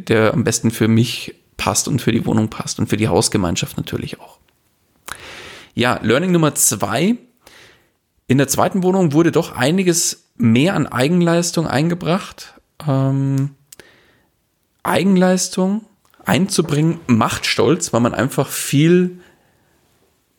[0.06, 3.76] der, am besten für mich passt und für die Wohnung passt und für die Hausgemeinschaft
[3.76, 4.38] natürlich auch.
[5.74, 7.16] Ja, Learning Nummer zwei.
[8.26, 12.54] In der zweiten Wohnung wurde doch einiges mehr an Eigenleistung eingebracht.
[12.88, 13.50] Ähm,
[14.82, 15.84] Eigenleistung
[16.24, 19.20] einzubringen macht stolz, weil man einfach viel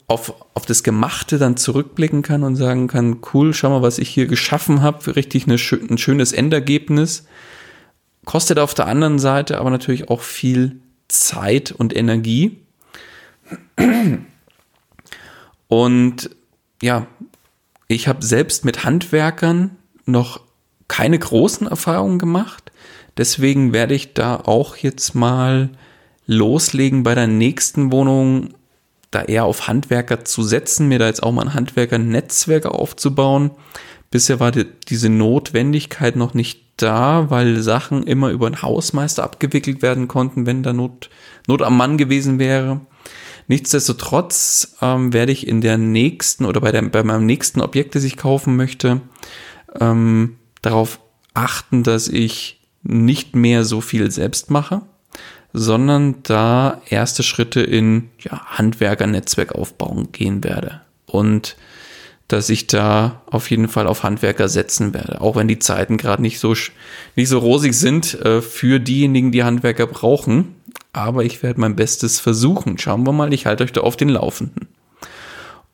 [0.08, 4.10] auf, auf das Gemachte dann zurückblicken kann und sagen kann, cool, schau mal, was ich
[4.10, 7.26] hier geschaffen habe, richtig eine, ein schönes Endergebnis.
[8.24, 12.60] Kostet auf der anderen Seite aber natürlich auch viel Zeit und Energie.
[15.68, 16.30] Und
[16.82, 17.08] ja,
[17.88, 20.42] ich habe selbst mit Handwerkern noch
[20.88, 22.72] keine großen Erfahrungen gemacht.
[23.18, 25.70] Deswegen werde ich da auch jetzt mal
[26.28, 28.54] loslegen bei der nächsten Wohnung,
[29.12, 33.52] da eher auf Handwerker zu setzen, mir da jetzt auch mal ein Handwerker-Netzwerk aufzubauen.
[34.12, 39.82] Bisher war die, diese Notwendigkeit noch nicht da, weil Sachen immer über einen Hausmeister abgewickelt
[39.82, 41.10] werden konnten, wenn da Not,
[41.48, 42.82] Not am Mann gewesen wäre.
[43.48, 48.04] Nichtsdestotrotz ähm, werde ich in der nächsten oder bei, der, bei meinem nächsten Objekt, das
[48.04, 49.02] ich kaufen möchte,
[49.80, 51.00] ähm, darauf
[51.34, 52.55] achten, dass ich
[52.86, 54.82] nicht mehr so viel selbst mache,
[55.54, 60.82] sondern da erste Schritte in ja, Handwerker-Netzwerk aufbauen gehen werde.
[61.06, 61.58] Und
[62.28, 65.22] dass ich da auf jeden Fall auf Handwerker setzen werde.
[65.22, 66.56] Auch wenn die Zeiten gerade nicht so,
[67.16, 70.56] nicht so rosig sind äh, für diejenigen, die Handwerker brauchen.
[70.92, 72.78] Aber ich werde mein Bestes versuchen.
[72.78, 74.68] Schauen wir mal, ich halte euch da auf den Laufenden.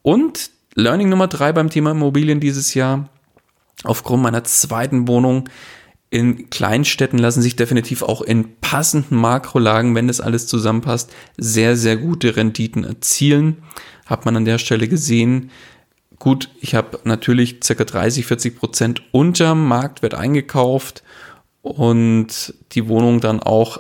[0.02, 3.08] Und Learning Nummer drei beim Thema Immobilien dieses Jahr.
[3.84, 5.50] Aufgrund meiner zweiten Wohnung
[6.12, 11.98] in Kleinstädten lassen sich definitiv auch in passenden Makrolagen, wenn das alles zusammenpasst, sehr, sehr
[11.98, 13.64] gute Renditen erzielen.
[14.06, 15.50] Hat man an der Stelle gesehen,
[16.22, 17.74] Gut, ich habe natürlich ca.
[17.74, 21.02] 30, 40 Prozent unter Marktwert eingekauft
[21.64, 23.80] und die Wohnung dann auch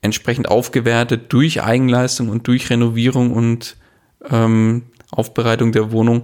[0.00, 3.76] entsprechend aufgewertet durch Eigenleistung und durch Renovierung und
[4.30, 6.22] ähm, Aufbereitung der Wohnung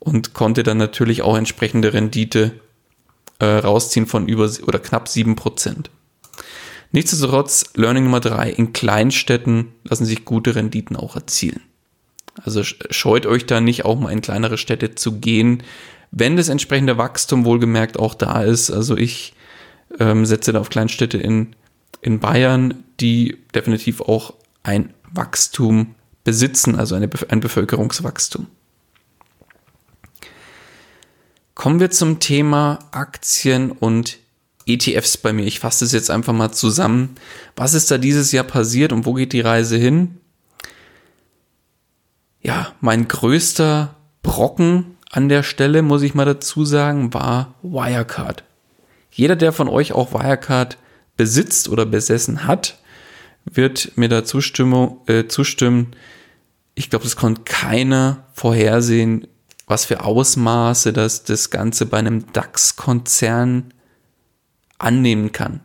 [0.00, 2.60] und konnte dann natürlich auch entsprechende Rendite
[3.38, 5.90] äh, rausziehen von über oder knapp 7 Prozent.
[6.92, 11.60] Nichtsdestotrotz, Learning Nummer drei: in Kleinstädten lassen sich gute Renditen auch erzielen.
[12.44, 15.62] Also scheut euch da nicht auch mal in kleinere Städte zu gehen,
[16.10, 18.70] wenn das entsprechende Wachstum wohlgemerkt auch da ist.
[18.70, 19.34] Also ich
[19.98, 21.54] ähm, setze da auf Kleinstädte in,
[22.00, 28.46] in Bayern, die definitiv auch ein Wachstum besitzen, also eine, ein Bevölkerungswachstum.
[31.58, 34.16] Kommen wir zum Thema Aktien und
[34.64, 35.44] ETFs bei mir.
[35.44, 37.16] Ich fasse es jetzt einfach mal zusammen.
[37.56, 40.18] Was ist da dieses Jahr passiert und wo geht die Reise hin?
[42.48, 48.44] ja, mein größter Brocken an der Stelle, muss ich mal dazu sagen, war Wirecard.
[49.10, 50.78] Jeder, der von euch auch Wirecard
[51.16, 52.78] besitzt oder besessen hat,
[53.44, 54.22] wird mir da äh,
[55.28, 55.88] zustimmen.
[56.74, 59.26] Ich glaube, das konnte keiner vorhersehen,
[59.68, 63.72] was für Ausmaße das, das Ganze bei einem DAX-Konzern
[64.78, 65.60] annehmen kann.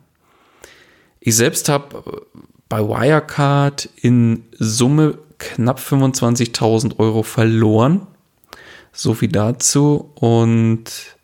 [1.20, 2.26] Ich selbst habe
[2.68, 8.06] bei Wirecard in Summe knapp 25.000 Euro verloren.
[8.92, 10.12] So viel dazu.
[10.14, 11.16] Und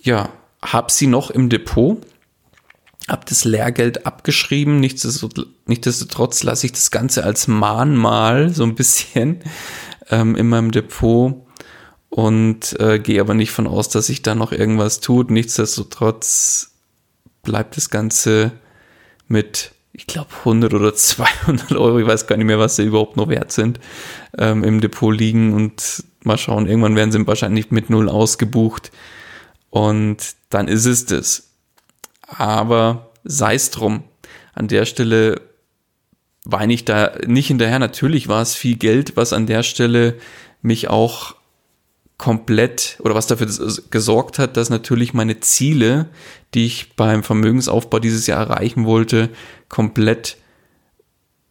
[0.00, 0.30] ja,
[0.62, 1.98] habe sie noch im Depot.
[3.08, 4.80] Habe das Lehrgeld abgeschrieben.
[4.80, 9.40] Nichtsdestotrotz lasse ich das Ganze als Mahnmal so ein bisschen
[10.10, 11.43] ähm, in meinem Depot
[12.14, 15.32] und äh, gehe aber nicht von aus, dass sich da noch irgendwas tut.
[15.32, 16.70] Nichtsdestotrotz
[17.42, 18.52] bleibt das Ganze
[19.26, 23.16] mit ich glaube 100 oder 200 Euro, ich weiß gar nicht mehr, was sie überhaupt
[23.16, 23.80] noch wert sind,
[24.38, 28.92] ähm, im Depot liegen und mal schauen, irgendwann werden sie wahrscheinlich mit null ausgebucht
[29.70, 30.18] und
[30.50, 31.50] dann ist es das.
[32.28, 34.04] Aber sei es drum.
[34.52, 35.40] An der Stelle
[36.44, 37.80] weine ich da nicht hinterher.
[37.80, 40.14] Natürlich war es viel Geld, was an der Stelle
[40.62, 41.34] mich auch
[42.18, 43.48] komplett oder was dafür
[43.90, 46.08] gesorgt hat, dass natürlich meine Ziele,
[46.54, 49.30] die ich beim Vermögensaufbau dieses Jahr erreichen wollte,
[49.68, 50.36] komplett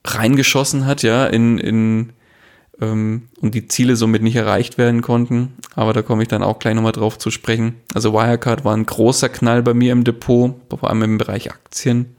[0.05, 2.13] reingeschossen hat, ja, in, in
[2.81, 5.53] ähm, und die Ziele somit nicht erreicht werden konnten.
[5.75, 7.75] Aber da komme ich dann auch gleich nochmal drauf zu sprechen.
[7.93, 12.15] Also Wirecard war ein großer Knall bei mir im Depot, vor allem im Bereich Aktien.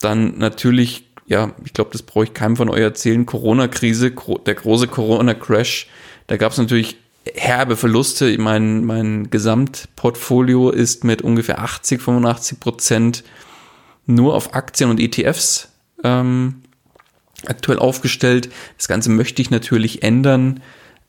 [0.00, 4.12] Dann natürlich, ja, ich glaube, das brauche ich keinem von euch erzählen, Corona-Krise,
[4.46, 5.88] der große Corona-Crash.
[6.26, 6.96] Da gab es natürlich
[7.32, 8.36] herbe Verluste.
[8.38, 13.24] Mein, mein Gesamtportfolio ist mit ungefähr 80, 85 Prozent
[14.06, 15.68] nur auf Aktien und ETFs
[16.02, 16.62] ähm,
[17.46, 18.50] aktuell aufgestellt.
[18.76, 20.60] Das Ganze möchte ich natürlich ändern.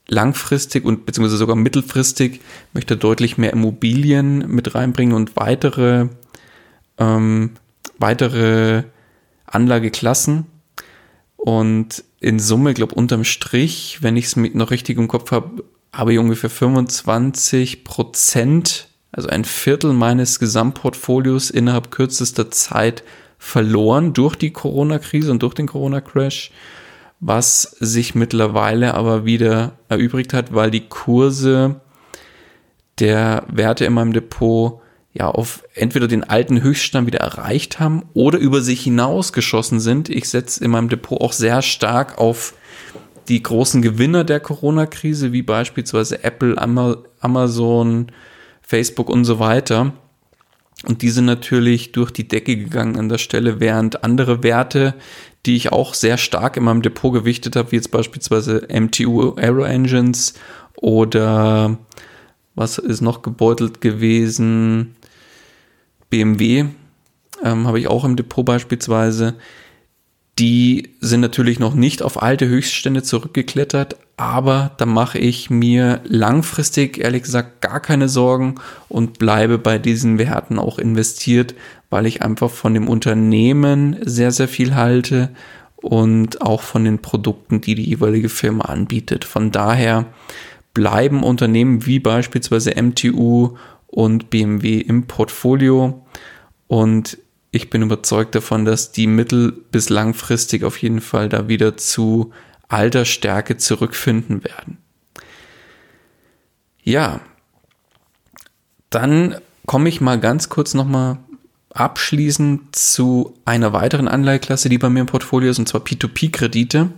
[0.08, 2.40] Langfristig und beziehungsweise sogar mittelfristig
[2.72, 6.08] möchte deutlich mehr Immobilien mit reinbringen und weitere,
[6.98, 7.50] ähm,
[7.98, 8.84] weitere
[9.46, 10.46] Anlageklassen.
[11.36, 16.12] Und in Summe, glaube unterm Strich, wenn ich es noch richtig im Kopf habe, habe
[16.12, 23.02] ich ungefähr 25 Prozent, also ein Viertel meines Gesamtportfolios innerhalb kürzester Zeit
[23.38, 26.50] verloren durch die Corona-Krise und durch den Corona-Crash,
[27.20, 31.80] was sich mittlerweile aber wieder erübrigt hat, weil die Kurse
[32.98, 34.80] der Werte in meinem Depot
[35.18, 40.08] ja auf entweder den alten Höchststand wieder erreicht haben oder über sich hinausgeschossen sind.
[40.08, 42.54] Ich setze in meinem Depot auch sehr stark auf
[43.28, 46.56] die großen Gewinner der Corona-Krise, wie beispielsweise Apple,
[47.20, 48.12] Amazon,
[48.62, 49.92] Facebook und so weiter.
[50.86, 54.94] Und die sind natürlich durch die Decke gegangen an der Stelle, während andere Werte,
[55.46, 59.64] die ich auch sehr stark in meinem Depot gewichtet habe, wie jetzt beispielsweise MTU Aero
[59.64, 60.34] Engines
[60.76, 61.78] oder
[62.54, 64.96] was ist noch gebeutelt gewesen?
[66.10, 66.66] BMW
[67.42, 69.34] ähm, habe ich auch im Depot beispielsweise.
[70.38, 76.98] Die sind natürlich noch nicht auf alte Höchststände zurückgeklettert, aber da mache ich mir langfristig
[76.98, 78.56] ehrlich gesagt gar keine Sorgen
[78.88, 81.54] und bleibe bei diesen Werten auch investiert,
[81.88, 85.30] weil ich einfach von dem Unternehmen sehr, sehr viel halte
[85.76, 89.24] und auch von den Produkten, die die jeweilige Firma anbietet.
[89.24, 90.04] Von daher
[90.74, 96.06] bleiben Unternehmen wie beispielsweise MTU und BMW im Portfolio
[96.66, 97.18] und
[97.50, 102.32] ich bin überzeugt davon, dass die mittel- bis langfristig auf jeden Fall da wieder zu
[102.68, 104.78] alter Stärke zurückfinden werden.
[106.82, 107.20] Ja,
[108.90, 111.18] dann komme ich mal ganz kurz nochmal
[111.70, 116.90] abschließend zu einer weiteren Anleiheklasse, die bei mir im Portfolio ist, und zwar P2P-Kredite.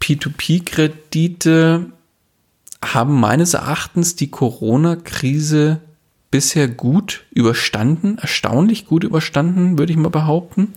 [0.00, 1.92] P2P-Kredite
[2.82, 5.80] haben meines Erachtens die Corona-Krise
[6.30, 10.74] bisher gut überstanden, erstaunlich gut überstanden, würde ich mal behaupten.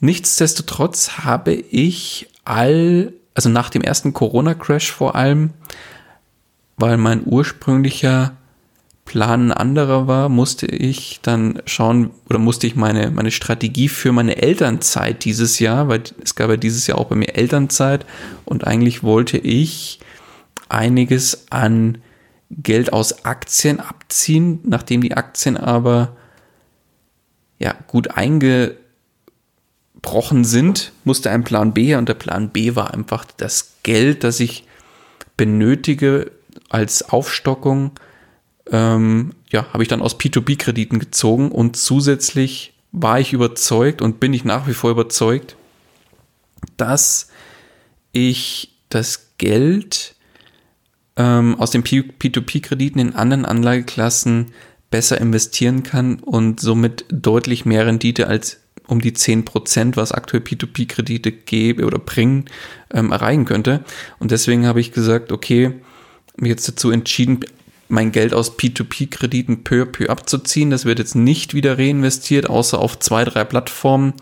[0.00, 5.50] Nichtsdestotrotz habe ich all, also nach dem ersten Corona-Crash vor allem,
[6.76, 8.36] weil mein ursprünglicher
[9.04, 14.12] Plan ein anderer war, musste ich dann schauen oder musste ich meine, meine Strategie für
[14.12, 18.06] meine Elternzeit dieses Jahr, weil es gab ja dieses Jahr auch bei mir Elternzeit
[18.44, 20.00] und eigentlich wollte ich
[20.68, 21.98] einiges an
[22.52, 26.16] Geld aus Aktien abziehen, nachdem die Aktien aber
[27.58, 28.76] ja, gut eingebrochen
[30.44, 34.40] sind, musste ein Plan B her und der Plan B war einfach das Geld, das
[34.40, 34.66] ich
[35.36, 36.30] benötige
[36.68, 37.92] als Aufstockung,
[38.70, 44.34] ähm, ja, habe ich dann aus P2B-Krediten gezogen und zusätzlich war ich überzeugt und bin
[44.34, 45.56] ich nach wie vor überzeugt,
[46.76, 47.28] dass
[48.12, 50.14] ich das Geld
[51.16, 54.52] ähm, aus den P2P-Krediten in anderen Anlageklassen
[54.90, 61.32] besser investieren kann und somit deutlich mehr Rendite als um die 10%, was aktuell P2P-Kredite
[61.32, 62.46] geben oder bringen,
[62.92, 63.84] ähm, erreichen könnte.
[64.18, 65.72] Und deswegen habe ich gesagt, okay,
[66.36, 67.40] mich jetzt dazu entschieden,
[67.88, 70.70] mein Geld aus P2P-Krediten peu à peu abzuziehen.
[70.70, 74.14] Das wird jetzt nicht wieder reinvestiert, außer auf zwei, drei Plattformen.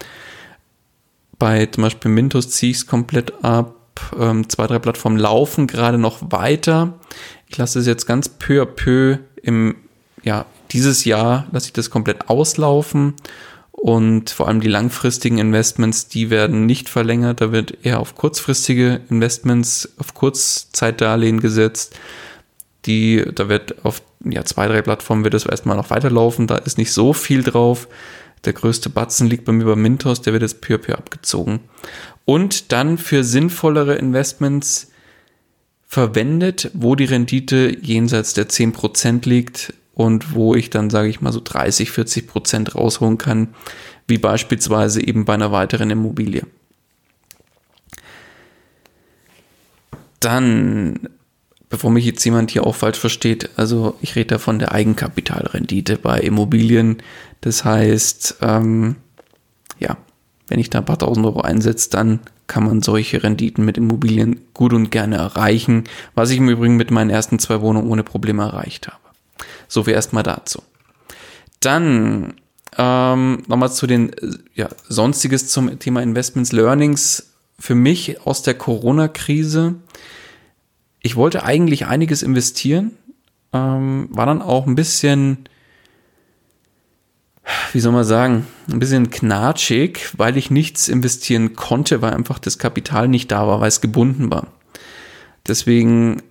[1.39, 3.80] Bei zum Beispiel Mintos ziehe ich es komplett ab
[4.19, 6.99] ähm, zwei, drei Plattformen laufen gerade noch weiter.
[7.49, 9.77] Ich lasse es jetzt ganz peu à peu im,
[10.23, 13.15] ja, dieses Jahr lasse ich das komplett auslaufen
[13.81, 17.41] und vor allem die langfristigen Investments, die werden nicht verlängert.
[17.41, 21.99] Da wird eher auf kurzfristige Investments, auf Kurzzeitdarlehen gesetzt.
[22.85, 26.47] Die, da wird auf ja, zwei, drei Plattformen wird es erstmal noch weiterlaufen.
[26.47, 27.89] Da ist nicht so viel drauf.
[28.45, 31.61] Der größte Batzen liegt bei mir bei Mintos, der wird jetzt peu peu abgezogen
[32.25, 34.91] und dann für sinnvollere Investments
[35.87, 41.33] verwendet, wo die Rendite jenseits der 10% liegt und wo ich dann, sage ich mal,
[41.33, 43.49] so 30, 40% rausholen kann,
[44.07, 46.47] wie beispielsweise eben bei einer weiteren Immobilie.
[50.21, 51.09] Dann,
[51.71, 55.97] bevor mich jetzt jemand hier auch falsch versteht, also ich rede da von der Eigenkapitalrendite
[55.97, 56.99] bei Immobilien.
[57.41, 58.97] Das heißt, ähm,
[59.79, 59.97] ja,
[60.49, 64.41] wenn ich da ein paar tausend Euro einsetze, dann kann man solche Renditen mit Immobilien
[64.53, 65.85] gut und gerne erreichen,
[66.17, 68.99] was ich im Übrigen mit meinen ersten zwei Wohnungen ohne Probleme erreicht habe.
[69.69, 70.61] So viel erstmal dazu.
[71.61, 72.35] Dann
[72.77, 74.11] ähm, nochmal zu den
[74.55, 79.77] ja, sonstiges zum Thema Investments Learnings für mich aus der Corona-Krise.
[81.03, 82.93] Ich wollte eigentlich einiges investieren,
[83.53, 85.49] ähm, war dann auch ein bisschen
[87.73, 92.59] wie soll man sagen, ein bisschen knatschig, weil ich nichts investieren konnte, weil einfach das
[92.59, 94.49] Kapital nicht da war, weil es gebunden war.
[95.47, 96.23] Deswegen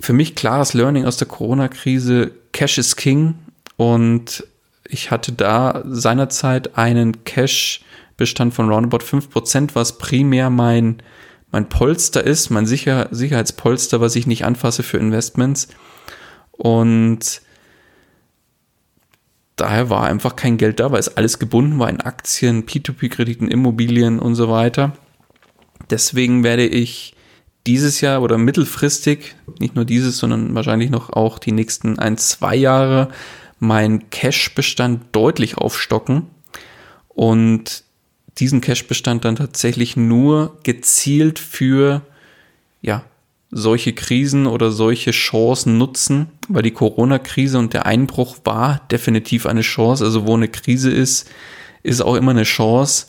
[0.00, 3.34] für mich klares Learning aus der Corona-Krise, Cash is King
[3.76, 4.44] und
[4.88, 11.02] ich hatte da seinerzeit einen Cash-Bestand von roundabout 5%, was primär mein,
[11.50, 15.68] mein Polster ist, mein Sicher Sicherheitspolster, was ich nicht anfasse für Investments.
[16.52, 17.40] Und
[19.56, 24.18] daher war einfach kein Geld da, weil es alles gebunden war in Aktien, P2P-Krediten, Immobilien
[24.18, 24.92] und so weiter.
[25.90, 27.14] Deswegen werde ich
[27.66, 32.56] dieses Jahr oder mittelfristig, nicht nur dieses, sondern wahrscheinlich noch auch die nächsten ein, zwei
[32.56, 33.08] Jahre,
[33.58, 36.26] meinen Cash-Bestand deutlich aufstocken
[37.08, 37.84] und
[38.40, 42.02] diesen Cash-Bestand dann tatsächlich nur gezielt für
[42.80, 43.04] ja,
[43.50, 49.62] solche Krisen oder solche Chancen nutzen, weil die Corona-Krise und der Einbruch war definitiv eine
[49.62, 50.04] Chance.
[50.04, 51.28] Also wo eine Krise ist,
[51.82, 53.06] ist auch immer eine Chance.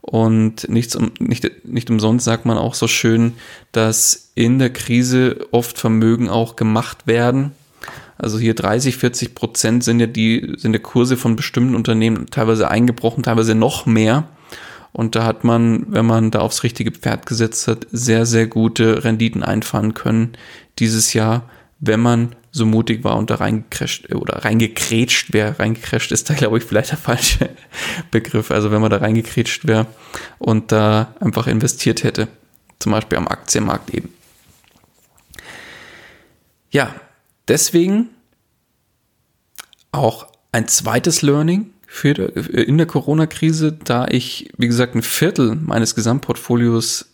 [0.00, 3.34] Und nichts, nicht, nicht umsonst sagt man auch so schön,
[3.72, 7.52] dass in der Krise oft Vermögen auch gemacht werden.
[8.16, 12.68] Also hier 30, 40 Prozent sind ja die, sind der Kurse von bestimmten Unternehmen teilweise
[12.68, 14.28] eingebrochen, teilweise noch mehr.
[14.92, 19.04] Und da hat man, wenn man da aufs richtige Pferd gesetzt hat, sehr, sehr gute
[19.04, 20.32] Renditen einfahren können
[20.78, 21.48] dieses Jahr,
[21.80, 25.58] wenn man so mutig war und da reingecrasht oder reingekrätscht wäre.
[25.58, 27.50] Reingecrasht ist da, glaube ich, vielleicht der falsche
[28.10, 28.50] Begriff.
[28.50, 29.86] Also wenn man da reingekrätscht wäre
[30.38, 32.28] und da einfach investiert hätte.
[32.78, 34.12] Zum Beispiel am Aktienmarkt eben.
[36.70, 36.94] Ja,
[37.48, 38.10] deswegen
[39.92, 45.94] auch ein zweites Learning für, in der Corona-Krise, da ich, wie gesagt, ein Viertel meines
[45.94, 47.06] Gesamtportfolios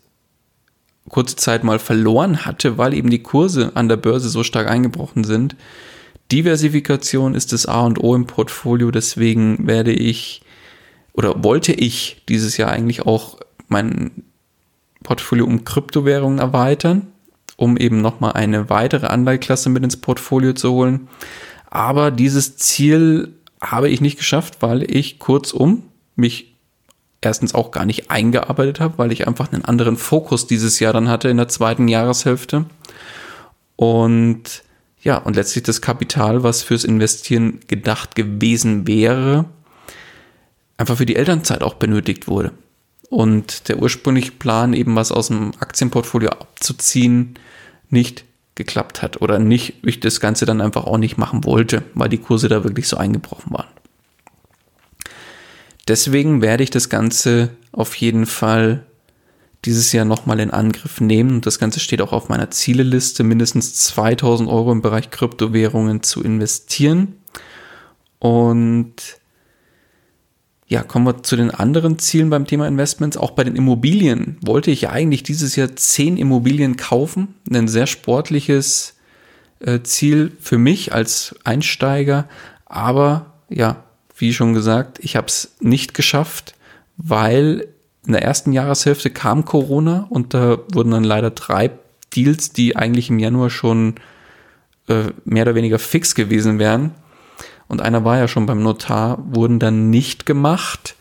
[1.09, 5.23] kurze Zeit mal verloren hatte, weil eben die Kurse an der Börse so stark eingebrochen
[5.23, 5.55] sind.
[6.33, 10.43] Diversifikation ist das A und O im Portfolio, deswegen werde ich
[11.13, 14.25] oder wollte ich dieses Jahr eigentlich auch mein
[15.05, 17.07] Portfolio um Kryptowährungen erweitern,
[17.57, 21.09] um eben nochmal eine weitere Anleiheklasse mit ins Portfolio zu holen.
[21.71, 23.35] Aber dieses Ziel
[23.71, 25.85] habe ich nicht geschafft, weil ich kurzum
[26.17, 26.55] mich
[27.21, 31.09] erstens auch gar nicht eingearbeitet habe, weil ich einfach einen anderen Fokus dieses Jahr dann
[31.09, 32.67] hatte in der zweiten Jahreshälfte.
[33.77, 34.63] Und
[35.01, 39.47] ja, und letztlich das Kapital, was fürs Investieren gedacht gewesen wäre,
[40.77, 42.53] einfach für die Elternzeit auch benötigt wurde.
[43.11, 47.35] Und der ursprüngliche Plan, eben was aus dem Aktienportfolio abzuziehen,
[47.91, 48.25] nicht
[48.55, 52.19] geklappt hat oder nicht, ich das Ganze dann einfach auch nicht machen wollte, weil die
[52.19, 53.69] Kurse da wirklich so eingebrochen waren.
[55.89, 58.87] Deswegen werde ich das Ganze auf jeden Fall
[59.65, 61.37] dieses Jahr nochmal in Angriff nehmen.
[61.37, 66.23] Und das Ganze steht auch auf meiner Zieleliste, mindestens 2000 Euro im Bereich Kryptowährungen zu
[66.23, 67.17] investieren.
[68.19, 68.95] Und
[70.67, 73.17] ja, kommen wir zu den anderen Zielen beim Thema Investments.
[73.17, 77.35] Auch bei den Immobilien wollte ich ja eigentlich dieses Jahr zehn Immobilien kaufen.
[77.51, 78.95] Ein sehr sportliches
[79.61, 82.29] äh, Ziel für mich als Einsteiger.
[82.65, 83.85] Aber ja,
[84.17, 86.55] wie schon gesagt, ich habe es nicht geschafft,
[86.97, 87.69] weil
[88.07, 91.71] in der ersten Jahreshälfte kam Corona und da wurden dann leider drei
[92.15, 93.97] Deals, die eigentlich im Januar schon
[94.89, 96.93] äh, mehr oder weniger fix gewesen wären,
[97.69, 100.97] und einer war ja schon beim Notar, wurden dann nicht gemacht.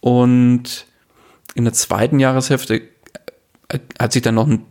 [0.00, 0.86] Und
[1.54, 2.82] in der zweiten Jahreshälfte
[3.68, 4.62] äh, hat sich dann noch ein,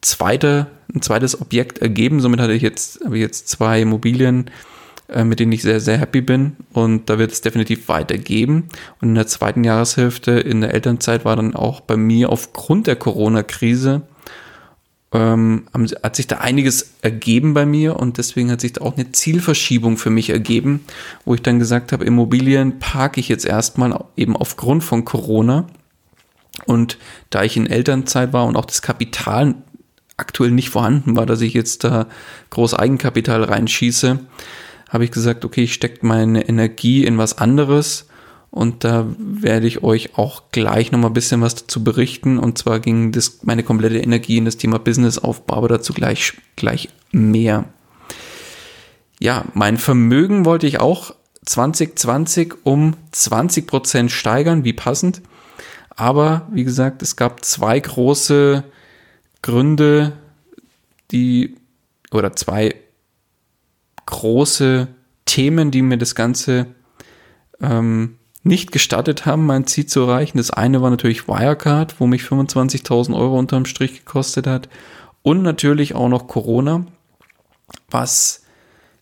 [0.00, 2.20] zweite, ein zweites Objekt ergeben.
[2.20, 4.50] Somit hatte ich jetzt, habe ich jetzt zwei Immobilien,
[5.08, 6.56] äh, mit denen ich sehr, sehr happy bin.
[6.72, 8.68] Und da wird es definitiv weitergeben.
[9.00, 12.96] Und in der zweiten Jahreshälfte, in der Elternzeit, war dann auch bei mir aufgrund der
[12.96, 14.02] Corona-Krise
[15.12, 15.66] ähm,
[16.02, 19.96] hat sich da einiges ergeben bei mir und deswegen hat sich da auch eine Zielverschiebung
[19.96, 20.84] für mich ergeben,
[21.24, 25.66] wo ich dann gesagt habe, Immobilien parke ich jetzt erstmal eben aufgrund von Corona.
[26.66, 26.98] Und
[27.30, 29.54] da ich in Elternzeit war und auch das Kapital
[30.16, 32.08] aktuell nicht vorhanden war, dass ich jetzt da
[32.50, 34.18] groß Eigenkapital reinschieße,
[34.90, 38.07] habe ich gesagt, okay, ich stecke meine Energie in was anderes
[38.50, 42.38] und da werde ich euch auch gleich nochmal ein bisschen was dazu berichten.
[42.38, 46.88] Und zwar ging das, meine komplette Energie in das Thema Businessaufbau, aber dazu gleich, gleich
[47.12, 47.66] mehr.
[49.20, 55.22] Ja, mein Vermögen wollte ich auch 2020 um 20% steigern, wie passend.
[55.90, 58.64] Aber wie gesagt, es gab zwei große
[59.42, 60.12] Gründe,
[61.10, 61.56] die
[62.12, 62.76] oder zwei
[64.06, 64.88] große
[65.26, 66.66] Themen, die mir das Ganze
[67.60, 68.18] ähm,
[68.48, 70.38] nicht gestattet haben, mein Ziel zu erreichen.
[70.38, 74.68] Das eine war natürlich Wirecard, wo mich 25.000 Euro unterm Strich gekostet hat.
[75.22, 76.86] Und natürlich auch noch Corona,
[77.90, 78.42] was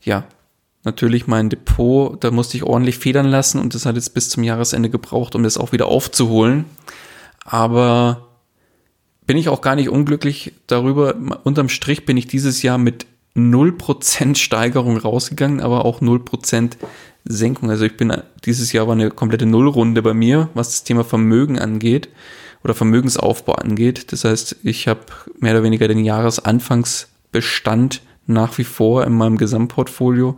[0.03, 0.25] ja
[0.85, 4.45] natürlich mein Depot, da musste ich ordentlich federn lassen und das hat jetzt bis zum
[4.45, 6.65] Jahresende gebraucht, um das auch wieder aufzuholen.
[7.45, 8.29] Aber
[9.27, 11.15] bin ich auch gar nicht unglücklich darüber.
[11.45, 13.07] Unterm Strich bin ich dieses Jahr mit
[13.37, 16.73] 0% Steigerung rausgegangen, aber auch 0%
[17.25, 17.71] Senkung.
[17.71, 18.13] Also ich bin
[18.45, 22.09] dieses Jahr war eine komplette Nullrunde bei mir, was das Thema Vermögen angeht
[22.65, 24.13] oder Vermögensaufbau angeht.
[24.13, 25.01] Das heißt, ich habe
[25.39, 30.37] mehr oder weniger den Jahresanfangsbestand nach wie vor in meinem Gesamtportfolio,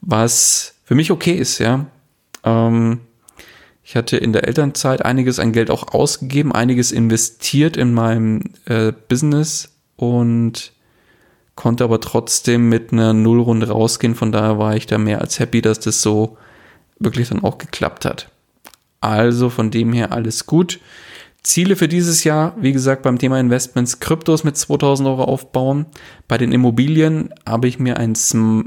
[0.00, 1.86] was für mich okay ist, ja.
[2.44, 3.00] Ähm,
[3.84, 8.92] ich hatte in der Elternzeit einiges an Geld auch ausgegeben, einiges investiert in meinem äh,
[9.08, 10.72] Business und
[11.54, 14.14] konnte aber trotzdem mit einer Nullrunde rausgehen.
[14.14, 16.36] Von daher war ich da mehr als happy, dass das so
[16.98, 18.30] wirklich dann auch geklappt hat.
[19.00, 20.80] Also von dem her alles gut.
[21.42, 25.86] Ziele für dieses Jahr, wie gesagt, beim Thema Investments, Kryptos mit 2000 Euro aufbauen.
[26.28, 28.14] Bei den Immobilien habe ich mir ein,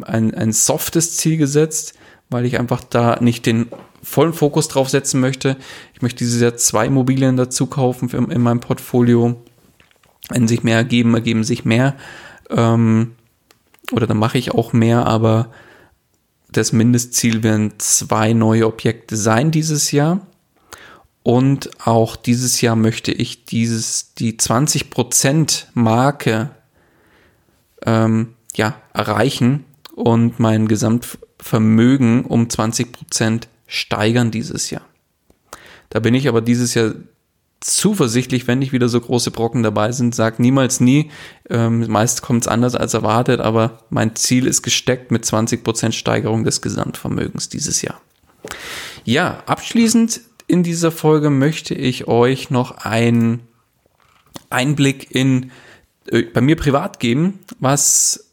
[0.03, 1.93] ein, ein softes Ziel gesetzt,
[2.29, 3.67] weil ich einfach da nicht den
[4.03, 5.55] vollen Fokus drauf setzen möchte.
[5.93, 9.38] Ich möchte dieses Jahr zwei Immobilien dazu kaufen in, in meinem Portfolio.
[10.29, 11.95] Wenn sich mehr ergeben, ergeben sich mehr.
[12.50, 13.16] Ähm,
[13.91, 15.52] oder dann mache ich auch mehr, aber
[16.52, 20.26] das Mindestziel werden zwei neue Objekte sein dieses Jahr.
[21.24, 26.52] Und auch dieses Jahr möchte ich dieses, die 20% Marke
[27.84, 29.66] ähm, ja, erreichen
[29.96, 34.84] und mein Gesamtvermögen um 20% steigern dieses Jahr.
[35.89, 36.93] Da bin ich aber dieses Jahr
[37.66, 40.13] zuversichtlich, wenn nicht wieder so große Brocken dabei sind.
[40.13, 41.09] Sag niemals nie.
[41.49, 46.43] Ähm, meist kommt es anders als erwartet, aber mein Ziel ist gesteckt mit 20% Steigerung
[46.43, 47.99] des Gesamtvermögens dieses Jahr.
[49.03, 53.41] Ja, abschließend in dieser Folge möchte ich euch noch einen
[54.51, 55.51] Einblick in
[56.11, 57.39] äh, bei mir privat geben.
[57.59, 58.32] Was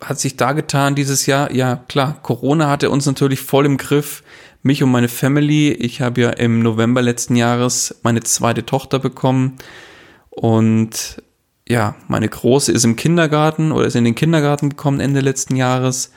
[0.00, 1.52] hat sich da getan dieses Jahr?
[1.52, 4.24] Ja, klar, Corona hatte uns natürlich voll im Griff
[4.62, 5.72] mich und meine Family.
[5.72, 9.58] Ich habe ja im November letzten Jahres meine zweite Tochter bekommen
[10.30, 11.22] und
[11.68, 16.12] ja, meine Große ist im Kindergarten oder ist in den Kindergarten gekommen Ende letzten Jahres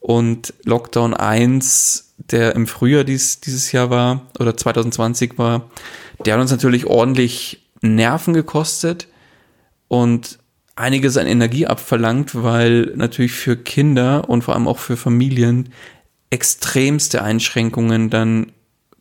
[0.00, 5.70] und Lockdown 1, der im Frühjahr dies, dieses Jahr war oder 2020 war,
[6.24, 9.08] der hat uns natürlich ordentlich Nerven gekostet
[9.88, 10.38] und
[10.76, 15.70] einiges an Energie abverlangt, weil natürlich für Kinder und vor allem auch für Familien
[16.34, 18.50] extremste Einschränkungen dann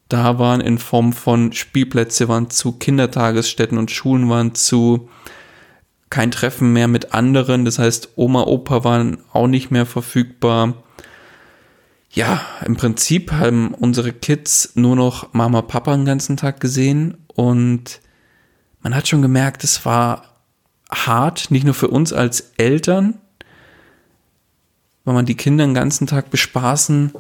[0.08, 5.10] da waren in Form von Spielplätze waren zu, Kindertagesstätten und Schulen waren zu,
[6.12, 10.84] kein Treffen mehr mit anderen, das heißt Oma, Opa waren auch nicht mehr verfügbar.
[12.12, 18.00] Ja, im Prinzip haben unsere Kids nur noch Mama, Papa den ganzen Tag gesehen und
[18.84, 20.36] man hat schon gemerkt, es war
[20.92, 23.16] hart, nicht nur für uns als Eltern,
[25.06, 27.14] weil man die Kinder den ganzen Tag bespaßen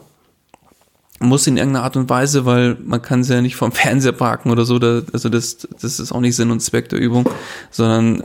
[1.19, 4.51] muss in irgendeiner Art und Weise, weil man kann sie ja nicht vom Fernseher parken
[4.51, 7.29] oder so, da, also das, das ist auch nicht Sinn und Zweck der Übung,
[7.71, 8.23] sondern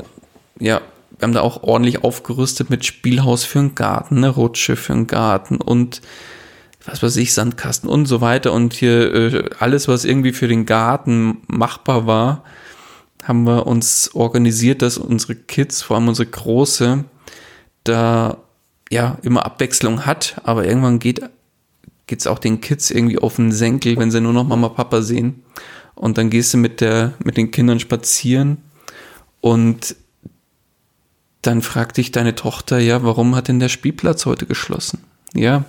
[0.59, 0.81] ja,
[1.19, 5.07] wir haben da auch ordentlich aufgerüstet mit Spielhaus für einen Garten, eine Rutsche für einen
[5.07, 6.01] Garten und
[6.85, 8.53] was weiß ich, Sandkasten und so weiter.
[8.53, 12.45] Und hier äh, alles, was irgendwie für den Garten machbar war,
[13.23, 17.05] haben wir uns organisiert, dass unsere Kids, vor allem unsere Große,
[17.85, 18.39] da
[18.91, 21.23] ja immer Abwechslung hat, aber irgendwann geht
[22.07, 25.43] geht's auch den Kids irgendwie auf den Senkel, wenn sie nur noch Mama Papa sehen.
[25.95, 28.59] Und dann gehst du mit der mit den Kindern spazieren
[29.41, 29.95] und
[31.43, 35.05] dann fragt dich deine Tochter, ja, warum hat denn der Spielplatz heute geschlossen?
[35.35, 35.65] Ja,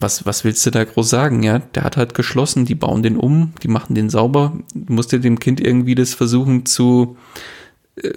[0.00, 1.42] was, was willst du da groß sagen?
[1.42, 4.52] Ja, der hat halt geschlossen, die bauen den um, die machen den sauber.
[4.74, 7.16] Du musst dir dem Kind irgendwie das versuchen zu,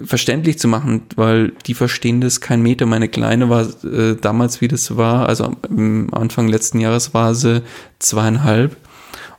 [0.04, 2.86] verständlich zu machen, weil die verstehen das kein Meter.
[2.86, 7.62] Meine Kleine war äh, damals, wie das war, also am Anfang letzten Jahres war sie
[7.98, 8.76] zweieinhalb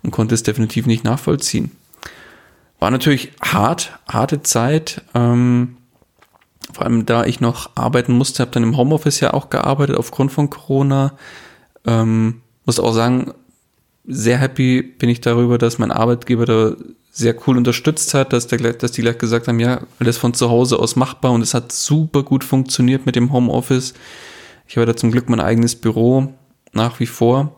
[0.02, 1.72] und konnte es definitiv nicht nachvollziehen.
[2.80, 5.02] War natürlich hart, harte Zeit.
[5.14, 5.78] Ähm,
[6.74, 10.32] vor allem da ich noch arbeiten musste, habe dann im Homeoffice ja auch gearbeitet aufgrund
[10.32, 11.14] von Corona.
[11.86, 13.34] Ähm, muss auch sagen,
[14.06, 16.76] sehr happy bin ich darüber, dass mein Arbeitgeber da
[17.16, 20.49] sehr cool unterstützt hat, dass, der, dass die gleich gesagt haben, ja, alles von zu
[20.49, 23.93] Hause aus machbar und es hat super gut funktioniert mit dem Homeoffice.
[24.68, 26.34] Ich habe da zum Glück mein eigenes Büro
[26.74, 27.55] nach wie vor.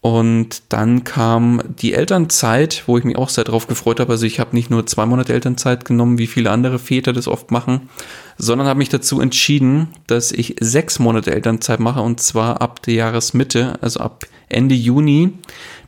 [0.00, 4.12] Und dann kam die Elternzeit, wo ich mich auch sehr darauf gefreut habe.
[4.12, 7.50] Also ich habe nicht nur zwei Monate Elternzeit genommen, wie viele andere Väter das oft
[7.50, 7.88] machen,
[8.36, 12.94] sondern habe mich dazu entschieden, dass ich sechs Monate Elternzeit mache und zwar ab der
[12.94, 15.32] Jahresmitte, also ab Ende Juni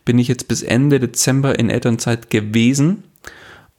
[0.05, 3.05] bin ich jetzt bis Ende Dezember in Elternzeit gewesen.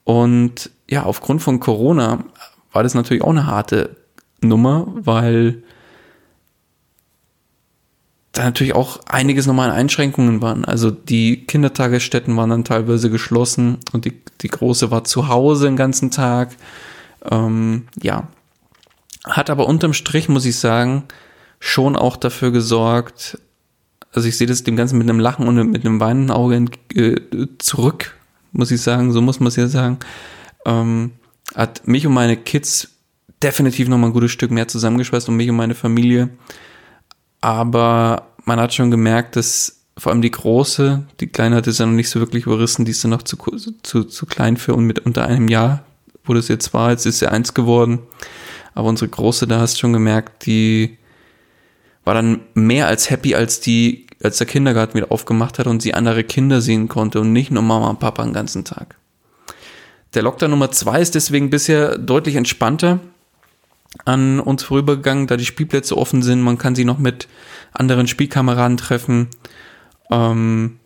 [0.03, 2.23] Und ja, aufgrund von Corona
[2.71, 3.95] war das natürlich auch eine harte
[4.41, 5.63] Nummer, weil
[8.31, 10.63] da natürlich auch einiges nochmal an Einschränkungen waren.
[10.63, 15.75] Also die Kindertagesstätten waren dann teilweise geschlossen und die, die Große war zu Hause den
[15.75, 16.55] ganzen Tag.
[17.29, 18.27] Ähm, ja.
[19.25, 21.03] Hat aber unterm Strich, muss ich sagen,
[21.59, 23.37] schon auch dafür gesorgt,
[24.13, 27.15] also ich sehe das dem Ganzen mit einem Lachen und mit einem weinenden Auge äh,
[27.59, 28.15] zurück,
[28.51, 29.99] muss ich sagen, so muss man es ja sagen.
[30.65, 31.11] Ähm,
[31.55, 32.89] hat mich und meine Kids
[33.41, 36.29] definitiv nochmal ein gutes Stück mehr zusammengeschweißt und mich und meine Familie
[37.41, 41.85] aber man hat schon gemerkt, dass vor allem die große, die kleine hat es ja
[41.85, 43.35] noch nicht so wirklich überrissen, die ist dann noch zu,
[43.83, 45.83] zu, zu klein für und mit unter einem Jahr,
[46.23, 47.99] wo das jetzt war, jetzt ist sie eins geworden.
[48.73, 50.97] Aber unsere große, da hast du schon gemerkt, die
[52.03, 55.93] war dann mehr als happy, als die, als der Kindergarten wieder aufgemacht hat und sie
[55.93, 58.95] andere Kinder sehen konnte und nicht nur Mama und Papa den ganzen Tag.
[60.13, 62.99] Der Lockdown Nummer zwei ist deswegen bisher deutlich entspannter
[64.05, 66.41] an uns vorübergegangen, da die Spielplätze offen sind.
[66.41, 67.27] Man kann sie noch mit
[67.73, 69.27] anderen Spielkameraden treffen.
[70.09, 70.79] Ähm,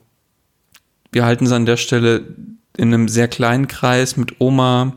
[1.11, 2.36] wir halten es an der Stelle
[2.78, 4.93] in einem sehr kleinen Kreis mit Oma,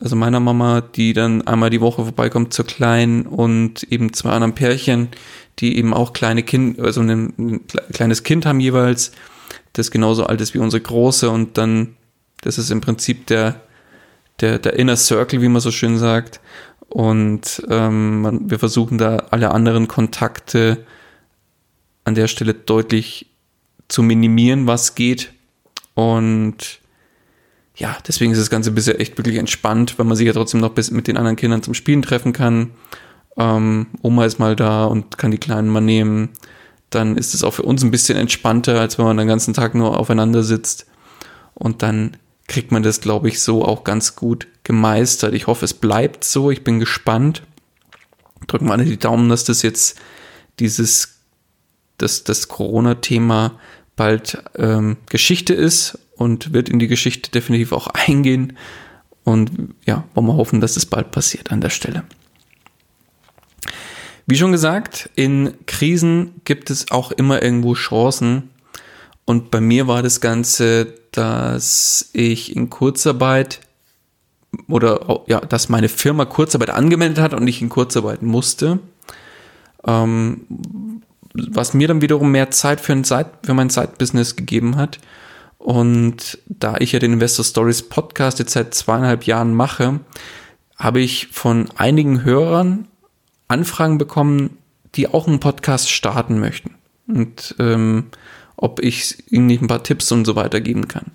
[0.00, 4.54] also meiner Mama, die dann einmal die Woche vorbeikommt zur Kleinen und eben zwei anderen
[4.54, 5.08] Pärchen,
[5.58, 7.60] die eben auch kleine Kind, also ein, ein
[7.92, 9.12] kleines Kind haben jeweils,
[9.72, 11.96] das genauso alt ist wie unsere Große und dann,
[12.42, 13.60] das ist im Prinzip der,
[14.40, 16.40] der, der Inner Circle, wie man so schön sagt.
[16.88, 20.86] Und ähm, wir versuchen da alle anderen Kontakte
[22.04, 23.26] an der Stelle deutlich
[23.88, 25.32] zu minimieren, was geht.
[25.94, 26.77] Und
[27.78, 30.74] ja, deswegen ist das Ganze bisher echt wirklich entspannt, weil man sich ja trotzdem noch
[30.90, 32.72] mit den anderen Kindern zum Spielen treffen kann.
[33.36, 36.30] Ähm, Oma ist mal da und kann die Kleinen mal nehmen.
[36.90, 39.76] Dann ist es auch für uns ein bisschen entspannter, als wenn man den ganzen Tag
[39.76, 40.86] nur aufeinander sitzt.
[41.54, 42.16] Und dann
[42.48, 45.34] kriegt man das, glaube ich, so auch ganz gut gemeistert.
[45.34, 46.50] Ich hoffe, es bleibt so.
[46.50, 47.42] Ich bin gespannt.
[48.48, 50.00] Drücken wir alle die Daumen, dass das jetzt
[50.58, 51.20] dieses,
[51.96, 53.60] dass das Corona-Thema
[53.94, 58.58] bald ähm, Geschichte ist und wird in die Geschichte definitiv auch eingehen.
[59.24, 62.04] Und ja, wollen wir hoffen, dass es bald passiert an der Stelle.
[64.26, 68.50] Wie schon gesagt, in Krisen gibt es auch immer irgendwo Chancen.
[69.24, 73.60] Und bei mir war das Ganze dass ich in Kurzarbeit
[74.68, 78.78] oder ja, dass meine Firma Kurzarbeit angemeldet hat und ich in Kurzarbeit musste.
[79.86, 81.02] Ähm,
[81.34, 84.98] was mir dann wiederum mehr Zeit für, ein Zeit, für mein Zeitbusiness gegeben hat.
[85.58, 90.00] Und da ich ja den Investor Stories Podcast jetzt seit zweieinhalb Jahren mache,
[90.76, 92.86] habe ich von einigen Hörern
[93.48, 94.58] Anfragen bekommen,
[94.94, 96.74] die auch einen Podcast starten möchten.
[97.06, 98.04] Und ähm,
[98.56, 101.06] ob ich ihnen nicht ein paar Tipps und so weiter geben kann.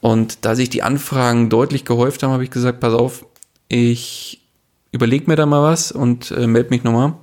[0.00, 3.24] Und da sich die Anfragen deutlich gehäuft haben, habe ich gesagt, pass auf,
[3.68, 4.42] ich
[4.92, 7.14] überlege mir da mal was und äh, melde mich nochmal.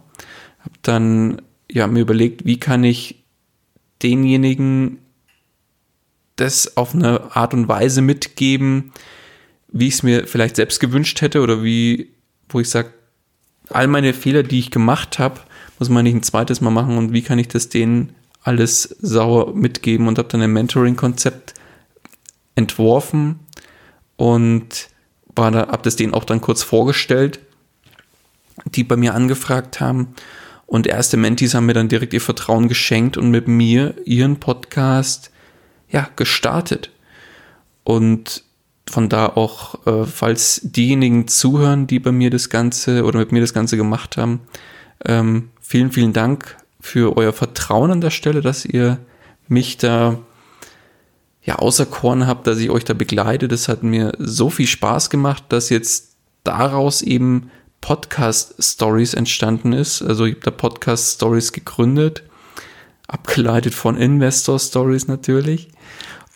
[0.59, 3.23] Habe dann ja, mir überlegt, wie kann ich
[4.01, 4.99] denjenigen
[6.35, 8.91] das auf eine Art und Weise mitgeben,
[9.67, 12.11] wie ich es mir vielleicht selbst gewünscht hätte oder wie,
[12.49, 12.93] wo ich sage,
[13.69, 15.41] all meine Fehler, die ich gemacht habe,
[15.79, 19.55] muss man nicht ein zweites Mal machen und wie kann ich das denen alles sauer
[19.55, 21.53] mitgeben und habe dann ein Mentoring-Konzept
[22.55, 23.39] entworfen
[24.15, 24.89] und
[25.35, 27.39] war da, habe das denen auch dann kurz vorgestellt,
[28.65, 30.13] die bei mir angefragt haben.
[30.65, 35.31] Und erste Mentis haben mir dann direkt ihr Vertrauen geschenkt und mit mir ihren Podcast
[35.93, 36.89] ja gestartet.
[37.85, 38.43] Und
[38.89, 43.39] von da auch, äh, falls diejenigen zuhören, die bei mir das Ganze oder mit mir
[43.39, 44.41] das Ganze gemacht haben,
[45.05, 48.99] ähm, vielen, vielen Dank für euer Vertrauen an der Stelle, dass ihr
[49.47, 50.19] mich da
[51.43, 53.47] ja auserkoren habt, dass ich euch da begleite.
[53.47, 60.01] Das hat mir so viel Spaß gemacht, dass jetzt daraus eben Podcast Stories entstanden ist.
[60.01, 62.23] Also ich habe da Podcast Stories gegründet,
[63.07, 65.69] abgeleitet von Investor Stories natürlich.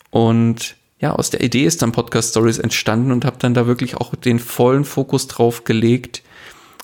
[0.10, 3.96] Und ja, aus der Idee ist dann Podcast Stories entstanden und habe dann da wirklich
[3.96, 6.24] auch den vollen Fokus drauf gelegt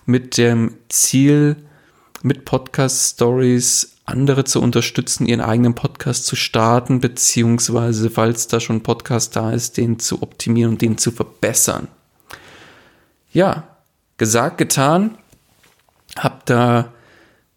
[0.05, 1.55] mit dem Ziel,
[2.21, 8.77] mit Podcast Stories andere zu unterstützen, ihren eigenen Podcast zu starten, beziehungsweise, falls da schon
[8.77, 11.87] ein Podcast da ist, den zu optimieren und den zu verbessern.
[13.31, 13.63] Ja,
[14.17, 15.17] gesagt, getan.
[16.17, 16.93] Hab da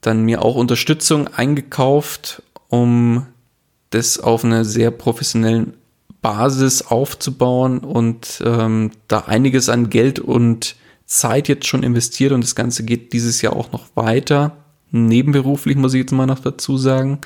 [0.01, 3.27] dann mir auch Unterstützung eingekauft, um
[3.91, 5.75] das auf einer sehr professionellen
[6.23, 12.57] Basis aufzubauen und ähm, da einiges an Geld und Zeit jetzt schon investiert und das
[12.57, 14.57] Ganze geht dieses Jahr auch noch weiter.
[14.91, 17.21] Nebenberuflich muss ich jetzt mal noch dazu sagen.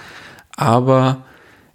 [0.54, 1.24] Aber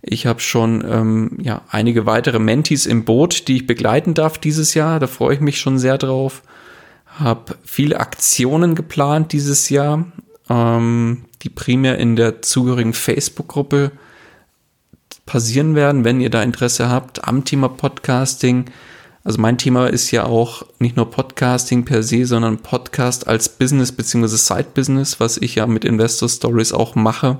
[0.01, 4.75] ich habe schon ähm, ja, einige weitere Mentis im Boot, die ich begleiten darf dieses
[4.75, 4.99] Jahr.
[4.99, 6.43] Da freue ich mich schon sehr drauf.
[7.07, 10.05] Habe viele Aktionen geplant dieses Jahr,
[10.47, 13.91] ähm, die primär in der zugehörigen Facebook-Gruppe
[15.25, 18.65] passieren werden, wenn ihr da Interesse habt am Thema Podcasting.
[19.23, 23.91] Also mein Thema ist ja auch nicht nur Podcasting per se, sondern Podcast als Business
[23.91, 24.27] bzw.
[24.27, 27.39] Side-Business, was ich ja mit Investor Stories auch mache.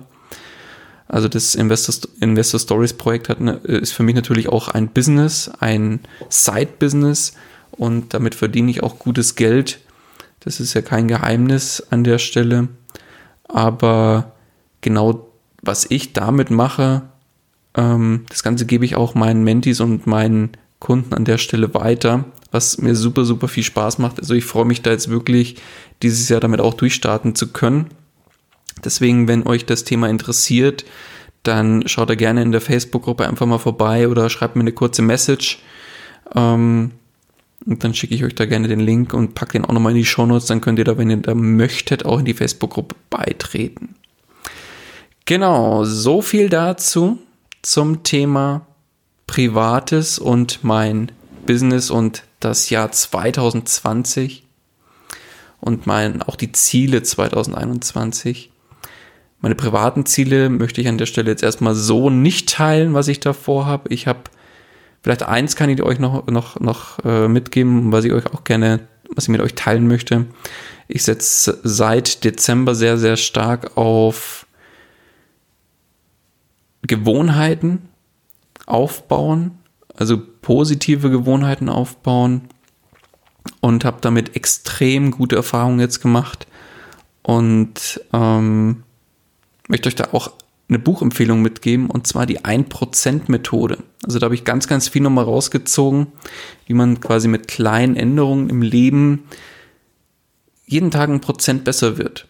[1.08, 6.00] Also das Investor, Investor Stories Projekt hat, ist für mich natürlich auch ein Business, ein
[6.30, 7.34] Side-Business
[7.72, 9.80] und damit verdiene ich auch gutes Geld.
[10.40, 12.70] Das ist ja kein Geheimnis an der Stelle.
[13.48, 14.32] Aber
[14.82, 15.28] genau
[15.62, 17.04] was ich damit mache,
[17.76, 22.26] ähm, das Ganze gebe ich auch meinen Mentis und meinen Kunden an der Stelle weiter,
[22.52, 24.20] was mir super, super viel Spaß macht.
[24.20, 25.58] Also ich freue mich da jetzt wirklich,
[26.02, 27.88] dieses Jahr damit auch durchstarten zu können.
[28.84, 30.86] Deswegen, wenn euch das Thema interessiert,
[31.44, 35.02] dann schaut da gerne in der Facebook-Gruppe einfach mal vorbei oder schreibt mir eine kurze
[35.02, 35.60] Message.
[36.34, 36.92] Ähm,
[37.66, 39.98] und dann schicke ich euch da gerne den Link und packe den auch nochmal in
[39.98, 40.48] die Show Notes.
[40.48, 43.96] Dann könnt ihr da, wenn ihr da möchtet, auch in die Facebook-Gruppe beitreten.
[45.26, 47.18] Genau, so viel dazu
[47.66, 48.68] zum Thema
[49.26, 51.12] Privates und mein
[51.48, 54.46] Business und das Jahr 2020
[55.62, 58.52] und mein, auch die Ziele 2021.
[59.42, 63.20] Meine privaten Ziele möchte ich an der Stelle jetzt erstmal so nicht teilen, was ich
[63.20, 63.92] da vorhabe.
[63.92, 64.20] Ich habe
[65.02, 68.82] vielleicht eins kann ich euch noch, noch, noch äh, mitgeben, was ich euch auch gerne,
[69.10, 70.28] was ich mit euch teilen möchte.
[70.88, 74.46] Ich setze seit Dezember sehr, sehr stark auf
[76.88, 77.90] Gewohnheiten
[78.66, 79.52] aufbauen,
[79.96, 82.42] also positive Gewohnheiten aufbauen
[83.62, 86.48] und habe damit extrem gute Erfahrungen jetzt gemacht
[87.22, 88.84] und ähm,
[89.68, 90.32] möchte euch da auch
[90.68, 93.78] eine Buchempfehlung mitgeben und zwar die 1%-Methode.
[94.04, 96.08] Also da habe ich ganz, ganz viel nochmal rausgezogen,
[96.66, 99.26] wie man quasi mit kleinen Änderungen im Leben
[100.66, 102.28] jeden Tag ein Prozent besser wird.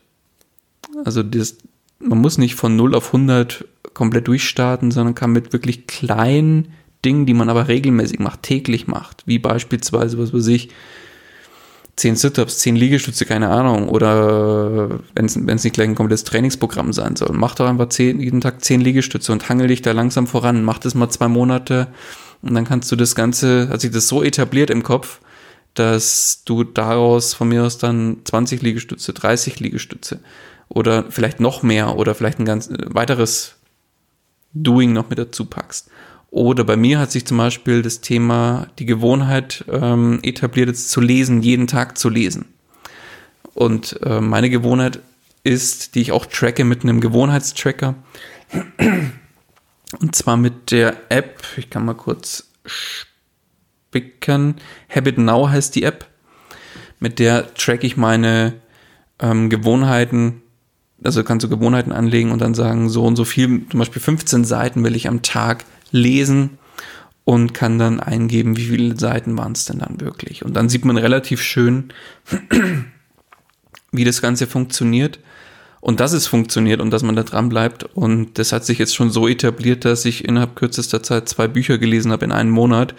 [1.06, 1.58] Also das,
[2.00, 3.66] man muss nicht von 0 auf 100
[3.96, 6.74] komplett durchstarten, sondern kann mit wirklich kleinen
[7.04, 10.70] Dingen, die man aber regelmäßig macht, täglich macht, wie beispielsweise, was weiß ich,
[11.96, 17.16] 10 Sit-Ups, 10 Liegestütze, keine Ahnung, oder wenn es nicht gleich ein komplettes Trainingsprogramm sein
[17.16, 20.64] soll, mach doch einfach 10, jeden Tag 10 Liegestütze und hangel dich da langsam voran,
[20.64, 21.88] mach das mal zwei Monate
[22.42, 25.22] und dann kannst du das Ganze, hat sich das so etabliert im Kopf,
[25.74, 30.20] dass du daraus von mir aus dann 20 Liegestütze, 30 Liegestütze
[30.68, 33.55] oder vielleicht noch mehr oder vielleicht ein ganz weiteres
[34.56, 35.90] Doing noch mit dazu packst.
[36.32, 41.00] Oder bei mir hat sich zum Beispiel das Thema, die Gewohnheit ähm, etabliert, jetzt zu
[41.00, 42.46] lesen, jeden Tag zu lesen.
[43.54, 45.00] Und äh, meine Gewohnheit
[45.44, 47.96] ist, die ich auch tracke mit einem Gewohnheitstracker.
[50.02, 54.56] Und zwar mit der App, ich kann mal kurz spicken.
[54.94, 56.06] Habit Now heißt die App.
[57.00, 58.56] Mit der track ich meine
[59.20, 60.42] ähm, Gewohnheiten
[61.06, 64.46] also kannst du Gewohnheiten anlegen und dann sagen, so und so viel, zum Beispiel 15
[64.46, 66.58] Seiten will ich am Tag lesen
[67.24, 70.46] und kann dann eingeben, wie viele Seiten waren es denn dann wirklich.
[70.46, 71.94] Und dann sieht man relativ schön,
[73.92, 75.20] wie das Ganze funktioniert
[75.82, 77.84] und dass es funktioniert und dass man da dran bleibt.
[77.84, 81.78] Und das hat sich jetzt schon so etabliert, dass ich innerhalb kürzester Zeit zwei Bücher
[81.78, 82.96] gelesen habe in einem Monat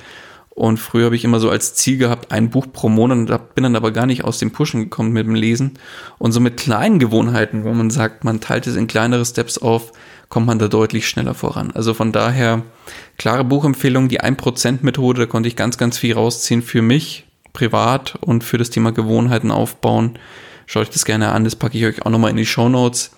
[0.57, 3.77] und früher habe ich immer so als Ziel gehabt, ein Buch pro Monat bin dann
[3.77, 5.75] aber gar nicht aus dem Pushen gekommen mit dem Lesen.
[6.17, 9.93] Und so mit kleinen Gewohnheiten, wo man sagt, man teilt es in kleinere Steps auf,
[10.31, 11.73] kommt man da deutlich schneller voran.
[11.73, 12.63] Also von daher,
[13.19, 18.43] klare Buchempfehlung, die 1%-Methode, da konnte ich ganz, ganz viel rausziehen für mich, privat und
[18.43, 20.19] für das Thema Gewohnheiten aufbauen.
[20.65, 23.11] Schaut euch das gerne an, das packe ich euch auch nochmal in die Show Notes.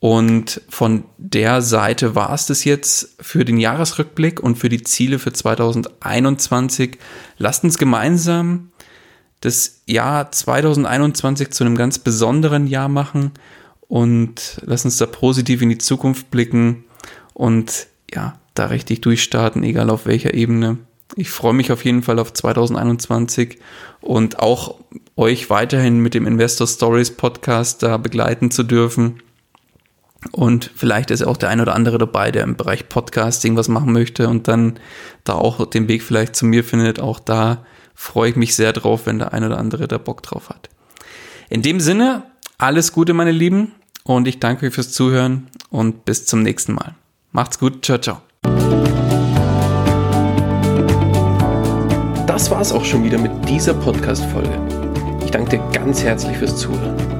[0.00, 5.18] Und von der Seite war es das jetzt für den Jahresrückblick und für die Ziele
[5.18, 6.98] für 2021.
[7.36, 8.70] Lasst uns gemeinsam
[9.40, 13.32] das Jahr 2021 zu einem ganz besonderen Jahr machen
[13.88, 16.84] und lasst uns da positiv in die Zukunft blicken
[17.34, 20.78] und ja, da richtig durchstarten, egal auf welcher Ebene.
[21.16, 23.58] Ich freue mich auf jeden Fall auf 2021
[24.00, 24.76] und auch
[25.16, 29.20] euch weiterhin mit dem Investor Stories Podcast da begleiten zu dürfen.
[30.32, 33.92] Und vielleicht ist auch der ein oder andere dabei, der im Bereich Podcasting was machen
[33.92, 34.78] möchte und dann
[35.24, 37.00] da auch den Weg vielleicht zu mir findet.
[37.00, 37.64] Auch da
[37.94, 40.68] freue ich mich sehr drauf, wenn der ein oder andere da Bock drauf hat.
[41.48, 42.24] In dem Sinne,
[42.58, 43.72] alles Gute, meine Lieben,
[44.04, 46.94] und ich danke euch fürs Zuhören und bis zum nächsten Mal.
[47.32, 48.22] Macht's gut, ciao, ciao.
[52.26, 54.58] Das war's auch schon wieder mit dieser Podcast-Folge.
[55.24, 57.19] Ich danke dir ganz herzlich fürs Zuhören.